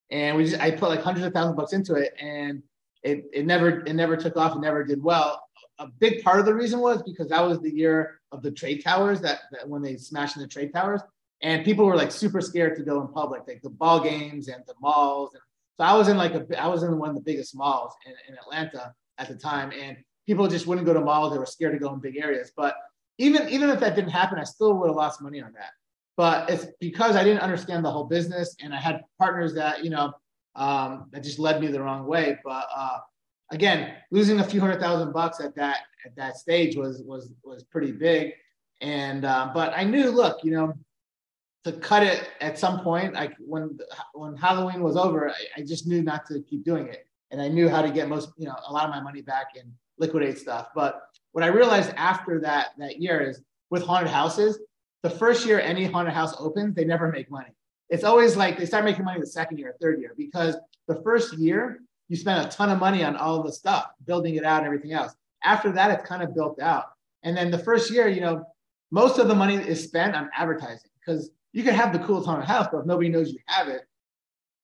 [0.10, 2.62] and we just, I put like hundreds of thousands of bucks into it and
[3.04, 4.56] it, it never, it never took off.
[4.56, 5.42] It never did well.
[5.82, 8.84] A big part of the reason was because that was the year of the trade
[8.84, 11.02] towers that, that when they smashed in the trade towers
[11.42, 14.64] and people were like super scared to go in public, like the ball games and
[14.68, 15.34] the malls.
[15.34, 15.42] And
[15.78, 18.14] so I was in like a, I was in one of the biggest malls in,
[18.28, 19.72] in Atlanta at the time.
[19.72, 21.34] And people just wouldn't go to malls.
[21.34, 22.52] They were scared to go in big areas.
[22.56, 22.76] But
[23.18, 25.72] even even if that didn't happen, I still would have lost money on that.
[26.18, 29.90] But it's because I didn't understand the whole business, and I had partners that you
[29.90, 30.14] know
[30.56, 32.38] um, that just led me the wrong way.
[32.44, 33.00] But uh,
[33.52, 37.64] again, losing a few hundred thousand bucks at that at that stage was was was
[37.64, 38.34] pretty big.
[38.82, 40.74] And uh, but I knew, look, you know,
[41.66, 43.78] to cut it at some point, like when
[44.14, 47.48] when Halloween was over, I, I just knew not to keep doing it, and I
[47.48, 50.40] knew how to get most, you know, a lot of my money back and liquidate
[50.40, 50.70] stuff.
[50.74, 51.02] But
[51.34, 54.60] what I realized after that that year is with haunted houses,
[55.04, 57.54] the first year any haunted house opens, they never make money.
[57.90, 60.56] It's always like they start making money the second year, or third year, because
[60.88, 61.82] the first year
[62.12, 64.92] you spend a ton of money on all the stuff, building it out and everything
[64.92, 65.16] else.
[65.46, 66.88] After that, it's kind of built out.
[67.24, 68.44] And then the first year, you know,
[68.92, 72.50] most of the money is spent on advertising because you can have the coolest haunted
[72.50, 73.84] house, but if nobody knows you have it,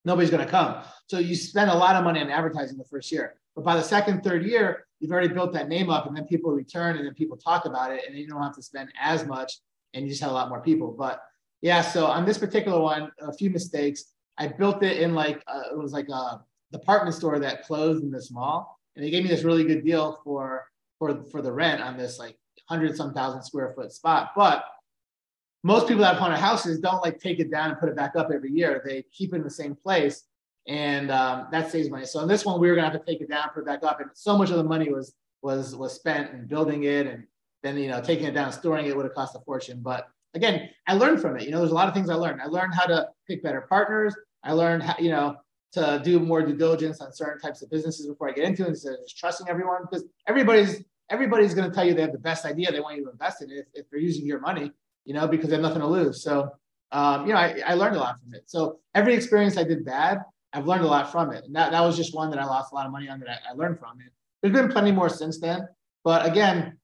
[0.04, 0.84] nobody's going to come.
[1.08, 3.36] So you spend a lot of money on advertising the first year.
[3.56, 6.52] But by the second, third year, you've already built that name up, and then people
[6.52, 9.26] return, and then people talk about it, and then you don't have to spend as
[9.26, 9.54] much,
[9.94, 10.92] and you just have a lot more people.
[10.92, 11.22] But
[11.62, 14.04] yeah, so on this particular one, a few mistakes.
[14.38, 16.42] I built it in like uh, it was like a
[16.72, 20.20] department store that closed in this mall, and they gave me this really good deal
[20.24, 20.66] for
[21.00, 22.38] for for the rent on this like
[22.68, 24.32] hundred some thousand square foot spot.
[24.36, 24.66] But
[25.64, 28.30] most people that haunted houses don't like take it down and put it back up
[28.34, 28.82] every year.
[28.86, 30.24] They keep it in the same place
[30.68, 32.06] and um, that saves money.
[32.06, 33.84] So in this one, we were gonna have to take it down, put it back
[33.84, 37.24] up, and so much of the money was was was spent in building it, and
[37.64, 39.80] then you know taking it down, storing it would have cost a fortune.
[39.82, 41.44] But again, I learned from it.
[41.44, 42.42] You know, there's a lot of things I learned.
[42.42, 44.16] I learned how to pick better partners.
[44.44, 45.38] I learned how you know
[45.74, 48.70] to do more due diligence on certain types of businesses before I get into it
[48.70, 52.18] instead of just trusting everyone because everybody's everybody's going to tell you they have the
[52.20, 52.72] best idea.
[52.72, 54.72] They want you to invest in it if, if they're using your money,
[55.06, 56.22] you know, because they have nothing to lose.
[56.22, 56.52] So,
[56.92, 58.44] um, you know, I, I learned a lot from it.
[58.46, 60.20] So every experience I did bad,
[60.54, 61.46] I've learned a lot from it.
[61.46, 63.30] And that, that was just one that I lost a lot of money on that
[63.30, 64.00] I, I learned from.
[64.02, 64.12] it.
[64.42, 65.68] there's been plenty more since then.
[66.04, 66.78] But again,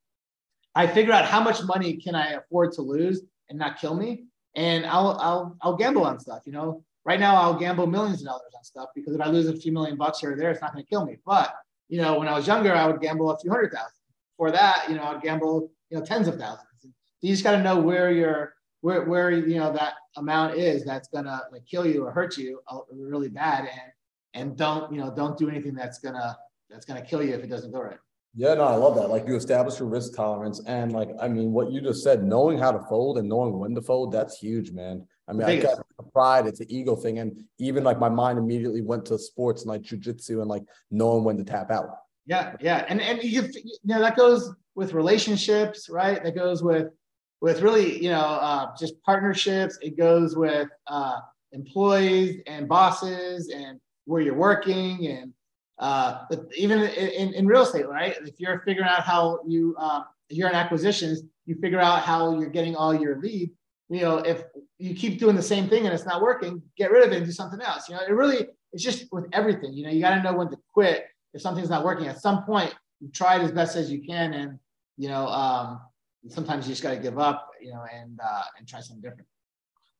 [0.75, 4.25] I figure out how much money can I afford to lose and not kill me.
[4.55, 6.43] And I'll I'll I'll gamble on stuff.
[6.45, 9.47] You know, right now I'll gamble millions of dollars on stuff because if I lose
[9.47, 11.17] a few million bucks here or there, it's not going to kill me.
[11.25, 11.53] But
[11.89, 13.91] you know, when I was younger, I would gamble a few hundred thousand.
[14.37, 16.67] For that, you know, I'd gamble you know tens of thousands.
[17.21, 21.07] You just got to know where your where where you know that amount is that's
[21.07, 23.91] gonna like kill you or hurt you uh, really bad and
[24.33, 26.37] and don't you know don't do anything that's gonna
[26.69, 27.97] that's gonna kill you if it doesn't go right
[28.35, 29.09] Yeah, no, I love that.
[29.09, 32.57] Like you establish your risk tolerance, and like I mean, what you just said, knowing
[32.57, 35.07] how to fold and knowing when to fold, that's huge, man.
[35.27, 38.81] I mean, I got pride, it's an ego thing, and even like my mind immediately
[38.81, 41.89] went to sports and like jujitsu and like knowing when to tap out.
[42.25, 46.23] Yeah, yeah, and and you, you know that goes with relationships, right?
[46.23, 46.87] That goes with
[47.41, 49.77] with really you know uh, just partnerships.
[49.81, 51.19] It goes with uh,
[51.51, 55.33] employees and bosses and where you're working and
[55.79, 58.15] uh, even in, in real estate, right?
[58.21, 62.49] If you're figuring out how you, uh, you're in acquisitions, you figure out how you're
[62.49, 63.51] getting all your lead.
[63.89, 64.43] You know, if
[64.77, 67.25] you keep doing the same thing and it's not working, get rid of it and
[67.25, 67.89] do something else.
[67.89, 69.73] You know, it really, it's just with everything.
[69.73, 72.07] You know, you got to know when to quit if something's not working.
[72.07, 74.59] At some point, you try it as best as you can, and
[74.97, 75.81] you know, um,
[76.29, 77.49] sometimes you just got to give up.
[77.61, 79.27] You know, and uh, and try something different.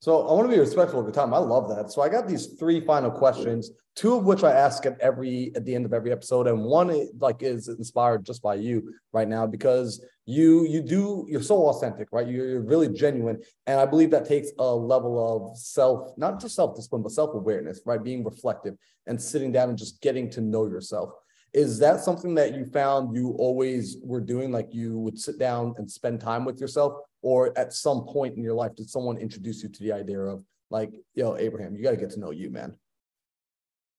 [0.04, 1.34] So I want to be respectful of your time.
[1.34, 1.90] I love that.
[1.90, 5.64] So I got these three final questions, two of which I ask at every at
[5.64, 9.48] the end of every episode, and one like is inspired just by you right now
[9.48, 12.28] because you you do you're so authentic, right?
[12.28, 16.56] You're, you're really genuine, and I believe that takes a level of self, not just
[16.56, 18.04] self discipline, but self awareness, right?
[18.04, 18.76] Being reflective
[19.08, 21.12] and sitting down and just getting to know yourself.
[21.54, 24.52] Is that something that you found you always were doing?
[24.52, 26.94] Like you would sit down and spend time with yourself,
[27.24, 30.44] or at some point in your life did someone introduce you to the idea of
[30.70, 32.76] like yo abraham you got to get to know you man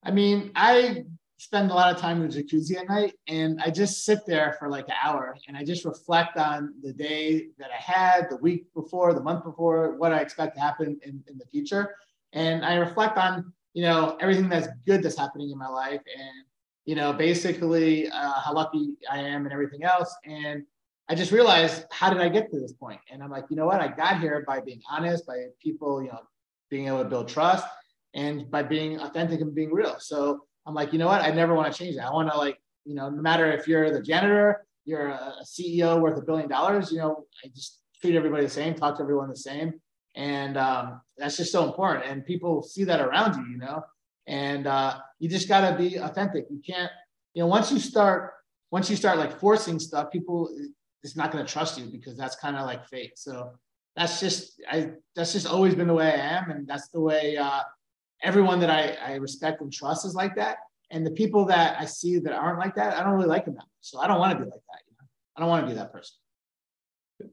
[0.05, 1.05] i mean i
[1.39, 4.55] spend a lot of time in the jacuzzi at night and i just sit there
[4.59, 8.37] for like an hour and i just reflect on the day that i had the
[8.37, 11.97] week before the month before what i expect to happen in, in the future
[12.33, 16.45] and i reflect on you know everything that's good that's happening in my life and
[16.85, 20.65] you know basically uh, how lucky i am and everything else and
[21.09, 23.01] I just realized how did I get to this point?
[23.11, 23.81] And I'm like, you know what?
[23.81, 26.21] I got here by being honest, by people, you know,
[26.71, 27.67] being able to build trust
[28.15, 29.97] and by being authentic and being real.
[29.99, 31.21] So I'm like, you know what?
[31.21, 32.07] I never want to change that.
[32.07, 36.01] I want to like, you know, no matter if you're the janitor, you're a CEO
[36.01, 39.29] worth a billion dollars, you know, I just treat everybody the same, talk to everyone
[39.29, 39.75] the same.
[40.15, 42.07] And um, that's just so important.
[42.07, 43.83] And people see that around you, you know,
[44.27, 46.47] and uh, you just got to be authentic.
[46.51, 46.91] You can't,
[47.35, 48.33] you know, once you start,
[48.71, 50.49] once you start like forcing stuff, people,
[51.03, 53.13] is not going to trust you because that's kind of like fake.
[53.17, 53.53] So
[53.95, 57.37] that's just I that's just always been the way I am, and that's the way
[57.37, 57.61] uh,
[58.23, 60.59] everyone that I, I respect and trust is like that.
[60.91, 63.55] And the people that I see that aren't like that, I don't really like them
[63.55, 63.69] that much.
[63.81, 64.83] So I don't want to be like that.
[64.89, 65.07] You know?
[65.37, 66.17] I don't want to be that person.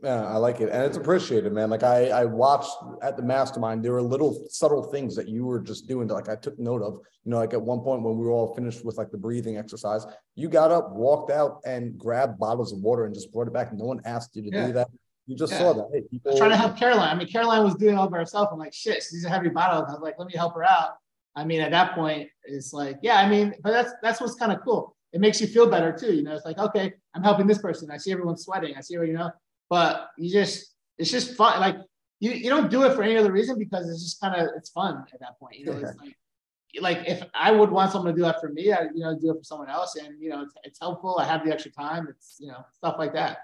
[0.03, 1.69] Yeah, I like it, and it's appreciated, man.
[1.71, 2.71] Like I, I watched
[3.01, 3.83] at the mastermind.
[3.83, 6.07] There were little subtle things that you were just doing.
[6.07, 6.99] To, like I took note of.
[7.23, 9.57] You know, like at one point when we were all finished with like the breathing
[9.57, 13.53] exercise, you got up, walked out, and grabbed bottles of water and just brought it
[13.53, 13.71] back.
[13.73, 14.67] No one asked you to yeah.
[14.67, 14.87] do that.
[15.27, 15.59] You just yeah.
[15.59, 15.89] saw that.
[15.93, 16.29] Hey, people.
[16.29, 17.15] I was trying to help Caroline.
[17.15, 18.49] I mean, Caroline was doing it all by herself.
[18.51, 19.85] I'm like, shit, she's a heavy bottle.
[19.85, 20.95] I was like, let me help her out.
[21.35, 24.51] I mean, at that point, it's like, yeah, I mean, but that's that's what's kind
[24.51, 24.95] of cool.
[25.13, 26.13] It makes you feel better too.
[26.13, 27.91] You know, it's like, okay, I'm helping this person.
[27.91, 28.75] I see everyone sweating.
[28.75, 29.29] I see, you know,
[29.71, 31.59] but you just it's just fun.
[31.61, 31.77] Like
[32.19, 34.69] you, you don't do it for any other reason because it's just kind of it's
[34.69, 35.57] fun at that point.
[35.57, 36.15] You know, it's like
[36.81, 39.31] like if I would want someone to do that for me, I you know do
[39.31, 41.17] it for someone else, and you know it's, it's helpful.
[41.19, 42.07] I have the extra time.
[42.09, 43.37] It's you know stuff like that.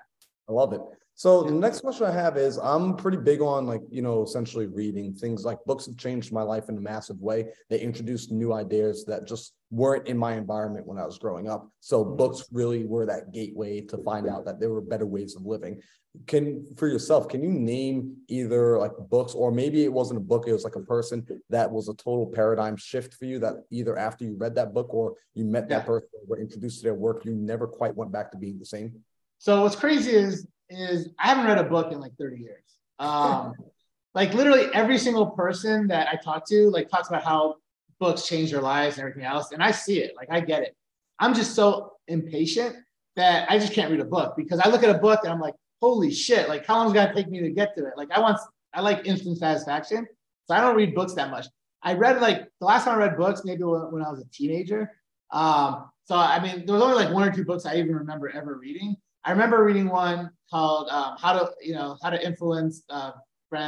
[0.49, 0.81] I love it.
[1.17, 4.67] So the next question I have is I'm pretty big on like, you know, essentially
[4.67, 7.47] reading things like books have changed my life in a massive way.
[7.71, 11.67] They introduced new ideas that just weren't in my environment when I was growing up.
[11.79, 12.17] So mm-hmm.
[12.17, 15.81] books really were that gateway to find out that there were better ways of living.
[16.25, 20.45] Can for yourself, can you name either like books or maybe it wasn't a book,
[20.47, 23.97] it was like a person that was a total paradigm shift for you that either
[23.97, 25.77] after you read that book or you met yeah.
[25.77, 28.57] that person or were introduced to their work, you never quite went back to being
[28.57, 28.93] the same?
[29.37, 32.63] So what's crazy is is I haven't read a book in like 30 years.
[32.99, 33.53] Um,
[34.13, 37.55] like literally every single person that I talk to like talks about how
[37.99, 40.13] books change their lives and everything else, and I see it.
[40.15, 40.75] Like I get it.
[41.19, 42.75] I'm just so impatient
[43.15, 45.39] that I just can't read a book because I look at a book and I'm
[45.39, 46.49] like, holy shit!
[46.49, 47.93] Like how long is it gonna take me to get to it?
[47.97, 48.39] Like I want,
[48.73, 50.07] I like instant satisfaction,
[50.45, 51.45] so I don't read books that much.
[51.83, 54.91] I read like the last time I read books maybe when I was a teenager.
[55.31, 58.29] Um, so I mean, there was only like one or two books I even remember
[58.29, 58.95] ever reading.
[59.23, 63.11] I remember reading one called um, "How to You Know How to Influence." Uh,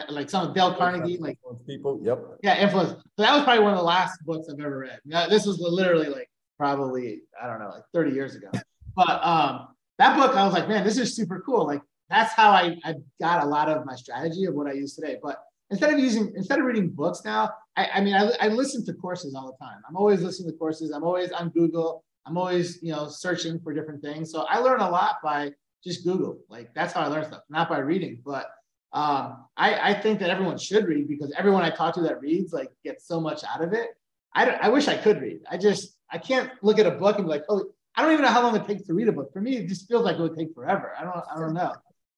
[0.10, 1.38] like some of Dale Carnegie, like
[1.68, 2.00] people.
[2.04, 2.40] Yep.
[2.44, 2.90] Yeah, influence.
[2.92, 5.00] So that was probably one of the last books I've ever read.
[5.06, 8.50] Now, this was literally like probably I don't know, like 30 years ago.
[8.96, 11.66] But um, that book, I was like, man, this is super cool.
[11.66, 14.96] Like that's how I, I got a lot of my strategy of what I use
[14.96, 15.18] today.
[15.22, 18.86] But instead of using instead of reading books now, I, I mean, I, I listen
[18.86, 19.78] to courses all the time.
[19.88, 20.92] I'm always listening to courses.
[20.92, 22.04] I'm always on Google.
[22.26, 24.32] I'm always, you know, searching for different things.
[24.32, 25.52] So I learn a lot by
[25.84, 26.40] just Google.
[26.50, 28.22] Like that's how I learn stuff, not by reading.
[28.26, 28.48] But
[28.92, 32.54] um, I, I think that everyone should read because everyone I talk to that reads
[32.54, 33.90] like gets so much out of it.
[34.34, 35.42] I, I wish I could read.
[35.50, 38.26] I just I can't look at a book and be like, oh, I don't even
[38.26, 39.32] know how long it takes to read a book.
[39.34, 40.94] For me, it just feels like it would take forever.
[41.00, 41.74] I don't I don't know.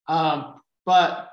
[0.08, 1.32] Um, but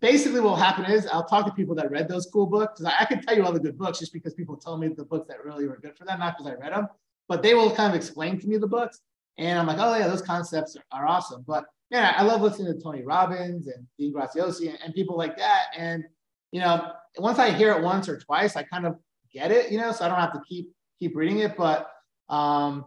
[0.00, 2.82] basically what will happen is I'll talk to people that read those cool books.
[2.84, 5.04] I, I can tell you all the good books just because people tell me the
[5.04, 6.88] books that really were good for them, not because I read them,
[7.28, 9.00] but they will kind of explain to me the books.
[9.38, 11.44] And I'm like, oh yeah, those concepts are, are awesome.
[11.46, 15.36] But yeah, I love listening to Tony Robbins and Dean Graziosi and, and people like
[15.36, 15.66] that.
[15.76, 16.04] And
[16.52, 18.96] you know, once I hear it once or twice, I kind of
[19.32, 21.56] get it, you know, so I don't have to keep keep reading it.
[21.56, 21.90] But
[22.28, 22.84] um,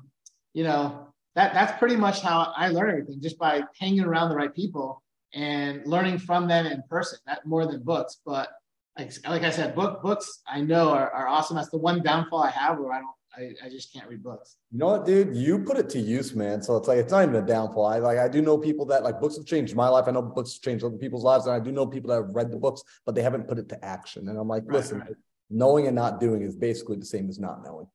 [0.53, 4.35] you know, that that's pretty much how I learn everything, just by hanging around the
[4.35, 5.02] right people
[5.33, 8.19] and learning from them in person, not more than books.
[8.25, 8.49] But
[8.97, 11.55] like, like I said, book books I know are, are awesome.
[11.55, 14.57] That's the one downfall I have where I don't I, I just can't read books.
[14.71, 15.35] You know what, dude?
[15.35, 16.61] You put it to use, man.
[16.61, 17.85] So it's like it's not even a downfall.
[17.85, 20.05] I like I do know people that like books have changed my life.
[20.07, 22.35] I know books have changed other people's lives, and I do know people that have
[22.35, 24.29] read the books, but they haven't put it to action.
[24.29, 25.15] And I'm like, right, listen, right.
[25.49, 27.87] knowing and not doing is basically the same as not knowing.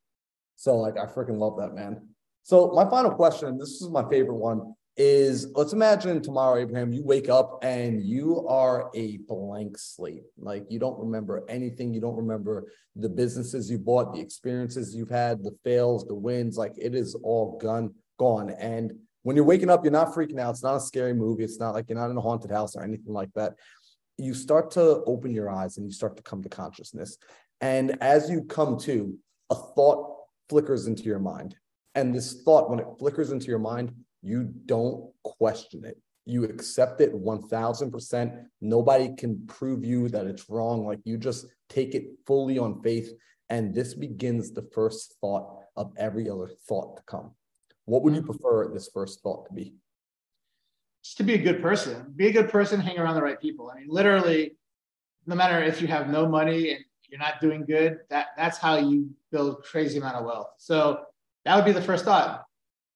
[0.57, 2.09] So like I freaking love that, man.
[2.43, 7.05] So my final question, this is my favorite one is let's imagine tomorrow, Abraham, you
[7.05, 10.24] wake up and you are a blank slate.
[10.36, 11.94] Like you don't remember anything.
[11.94, 16.59] You don't remember the businesses you bought, the experiences you've had, the fails, the wins.
[16.59, 18.51] Like it is all gone, gone.
[18.51, 18.92] And
[19.22, 20.51] when you're waking up, you're not freaking out.
[20.51, 21.44] It's not a scary movie.
[21.44, 23.55] It's not like you're not in a haunted house or anything like that.
[24.16, 27.18] You start to open your eyes and you start to come to consciousness.
[27.61, 29.16] And as you come to,
[29.51, 30.16] a thought
[30.49, 31.55] flickers into your mind.
[31.94, 33.92] And this thought, when it flickers into your mind,
[34.22, 36.00] you don't question it.
[36.26, 38.44] You accept it 1000%.
[38.60, 40.86] Nobody can prove you that it's wrong.
[40.86, 43.10] Like you just take it fully on faith.
[43.48, 47.30] And this begins the first thought of every other thought to come.
[47.86, 48.30] What would you mm-hmm.
[48.30, 49.74] prefer this first thought to be?
[51.02, 52.12] Just to be a good person.
[52.14, 53.70] Be a good person, hang around the right people.
[53.70, 54.56] I mean, literally,
[55.26, 58.76] no matter if you have no money and you're not doing good, that, that's how
[58.76, 60.50] you build crazy amount of wealth.
[60.58, 61.04] So
[61.46, 62.47] that would be the first thought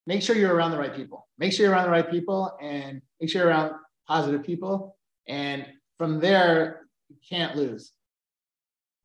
[0.07, 1.28] make sure you're around the right people.
[1.38, 3.72] Make sure you're around the right people and make sure you're around
[4.07, 4.96] positive people.
[5.28, 5.66] And
[5.98, 7.92] from there, you can't lose.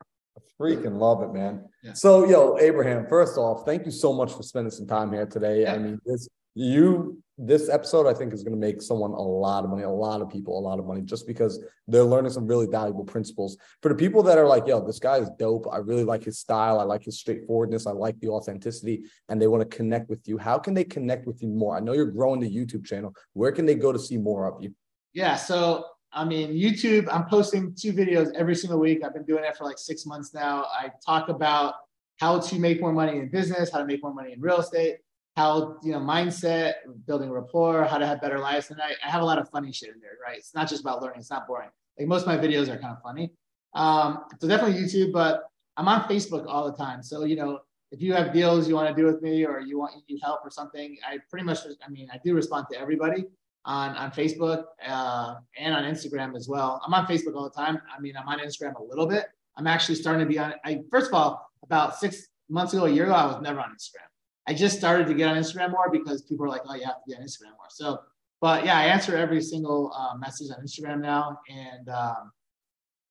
[0.01, 1.65] I freaking love it, man.
[1.83, 1.93] Yeah.
[1.93, 5.61] So, yo, Abraham, first off, thank you so much for spending some time here today.
[5.61, 5.73] Yeah.
[5.73, 9.63] I mean, this you this episode I think is going to make someone a lot
[9.63, 12.47] of money, a lot of people a lot of money just because they're learning some
[12.47, 13.57] really valuable principles.
[13.81, 15.67] For the people that are like, yo, this guy is dope.
[15.71, 16.79] I really like his style.
[16.79, 17.85] I like his straightforwardness.
[17.85, 20.39] I like the authenticity and they want to connect with you.
[20.39, 21.77] How can they connect with you more?
[21.77, 23.13] I know you're growing the YouTube channel.
[23.33, 24.73] Where can they go to see more of you?
[25.13, 29.03] Yeah, so I mean, YouTube, I'm posting two videos every single week.
[29.03, 30.65] I've been doing it for like 6 months now.
[30.71, 31.75] I talk about
[32.19, 34.97] how to make more money in business, how to make more money in real estate
[35.37, 36.73] how you know mindset,
[37.05, 38.71] building rapport, how to have better lives.
[38.71, 40.39] And I, I, have a lot of funny shit in there, right?
[40.39, 41.19] It's not just about learning.
[41.19, 41.69] It's not boring.
[41.97, 43.31] Like most of my videos are kind of funny.
[43.75, 45.43] Um, so definitely YouTube, but
[45.77, 47.03] I'm on Facebook all the time.
[47.03, 47.59] So you know,
[47.91, 50.21] if you have deals you want to do with me or you want you need
[50.23, 53.25] help or something, I pretty much, I mean, I do respond to everybody
[53.63, 56.81] on on Facebook uh, and on Instagram as well.
[56.83, 57.79] I'm on Facebook all the time.
[57.95, 59.27] I mean, I'm on Instagram a little bit.
[59.55, 60.55] I'm actually starting to be on.
[60.65, 63.69] I first of all, about six months ago, a year ago, I was never on
[63.69, 64.09] Instagram.
[64.47, 67.03] I just started to get on Instagram more because people are like, oh, you have
[67.03, 67.67] to get on Instagram more.
[67.69, 67.99] So,
[68.39, 71.39] but yeah, I answer every single uh, message on Instagram now.
[71.49, 72.31] And um,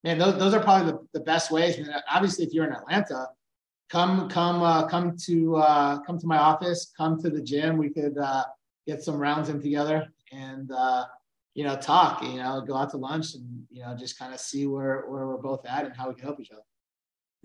[0.02, 1.76] man, those, those are probably the, the best ways.
[1.78, 3.28] And obviously, if you're in Atlanta,
[3.90, 7.76] come come uh, come to uh, come to my office, come to the gym.
[7.76, 8.44] We could uh,
[8.86, 11.04] get some rounds in together and uh,
[11.54, 12.22] you know talk.
[12.22, 15.26] You know, go out to lunch and you know just kind of see where where
[15.26, 16.62] we're both at and how we can help each other.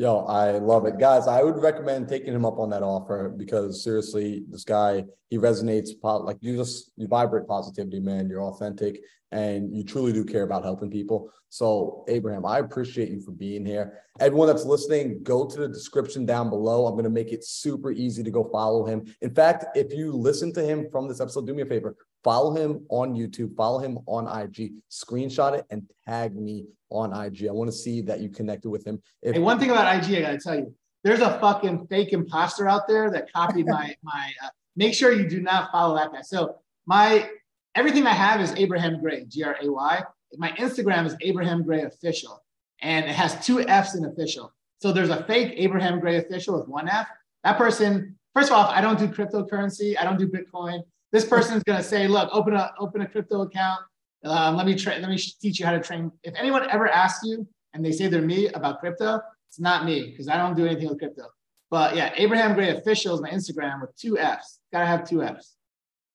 [0.01, 0.97] Yo, I love it.
[0.97, 5.37] Guys, I would recommend taking him up on that offer because seriously, this guy, he
[5.37, 8.27] resonates like you just you vibrate positivity, man.
[8.27, 8.99] You're authentic
[9.31, 11.31] and you truly do care about helping people.
[11.49, 13.99] So, Abraham, I appreciate you for being here.
[14.19, 16.87] Everyone that's listening, go to the description down below.
[16.87, 19.05] I'm going to make it super easy to go follow him.
[19.21, 22.55] In fact, if you listen to him from this episode, do me a favor, follow
[22.55, 27.47] him on YouTube, follow him on IG, screenshot it and tag me on IG.
[27.47, 29.01] I want to see that you connected with him.
[29.21, 32.13] If- hey, one thing about IG, I got to tell you, there's a fucking fake
[32.13, 34.31] imposter out there that copied my my.
[34.43, 36.21] Uh, make sure you do not follow that guy.
[36.21, 37.29] So my
[37.75, 40.03] everything I have is Abraham Gray, G R A Y.
[40.37, 42.43] My Instagram is Abraham Gray Official,
[42.81, 44.53] and it has two F's in official.
[44.79, 47.07] So there's a fake Abraham Gray Official with one F.
[47.43, 49.97] That person, first of all, I don't do cryptocurrency.
[49.99, 50.81] I don't do Bitcoin.
[51.11, 53.81] This person is going to say, look, open a open a crypto account.
[54.23, 55.01] Um, let me train.
[55.01, 56.11] Let me teach you how to train.
[56.23, 60.11] If anyone ever asks you and they say they're me about crypto, it's not me
[60.11, 61.23] because I don't do anything with crypto.
[61.69, 64.59] But yeah, Abraham Gray official is my Instagram with two F's.
[64.71, 65.55] Gotta have two F's.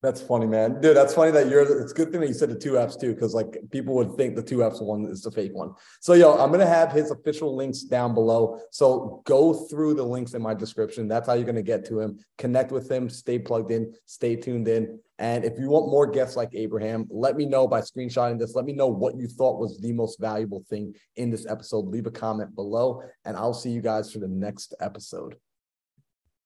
[0.02, 0.80] That's funny, man.
[0.80, 3.14] Dude, that's funny that you're it's good thing that you said the two F's too,
[3.14, 5.72] because like people would think the two F's one is the fake one.
[6.00, 8.60] So yo, I'm gonna have his official links down below.
[8.70, 11.08] So go through the links in my description.
[11.08, 12.18] That's how you're gonna get to him.
[12.36, 15.00] Connect with him, stay plugged in, stay tuned in.
[15.18, 18.54] And if you want more guests like Abraham, let me know by screenshotting this.
[18.54, 21.86] Let me know what you thought was the most valuable thing in this episode.
[21.86, 25.36] Leave a comment below, and I'll see you guys for the next episode.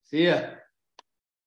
[0.05, 0.41] See ya.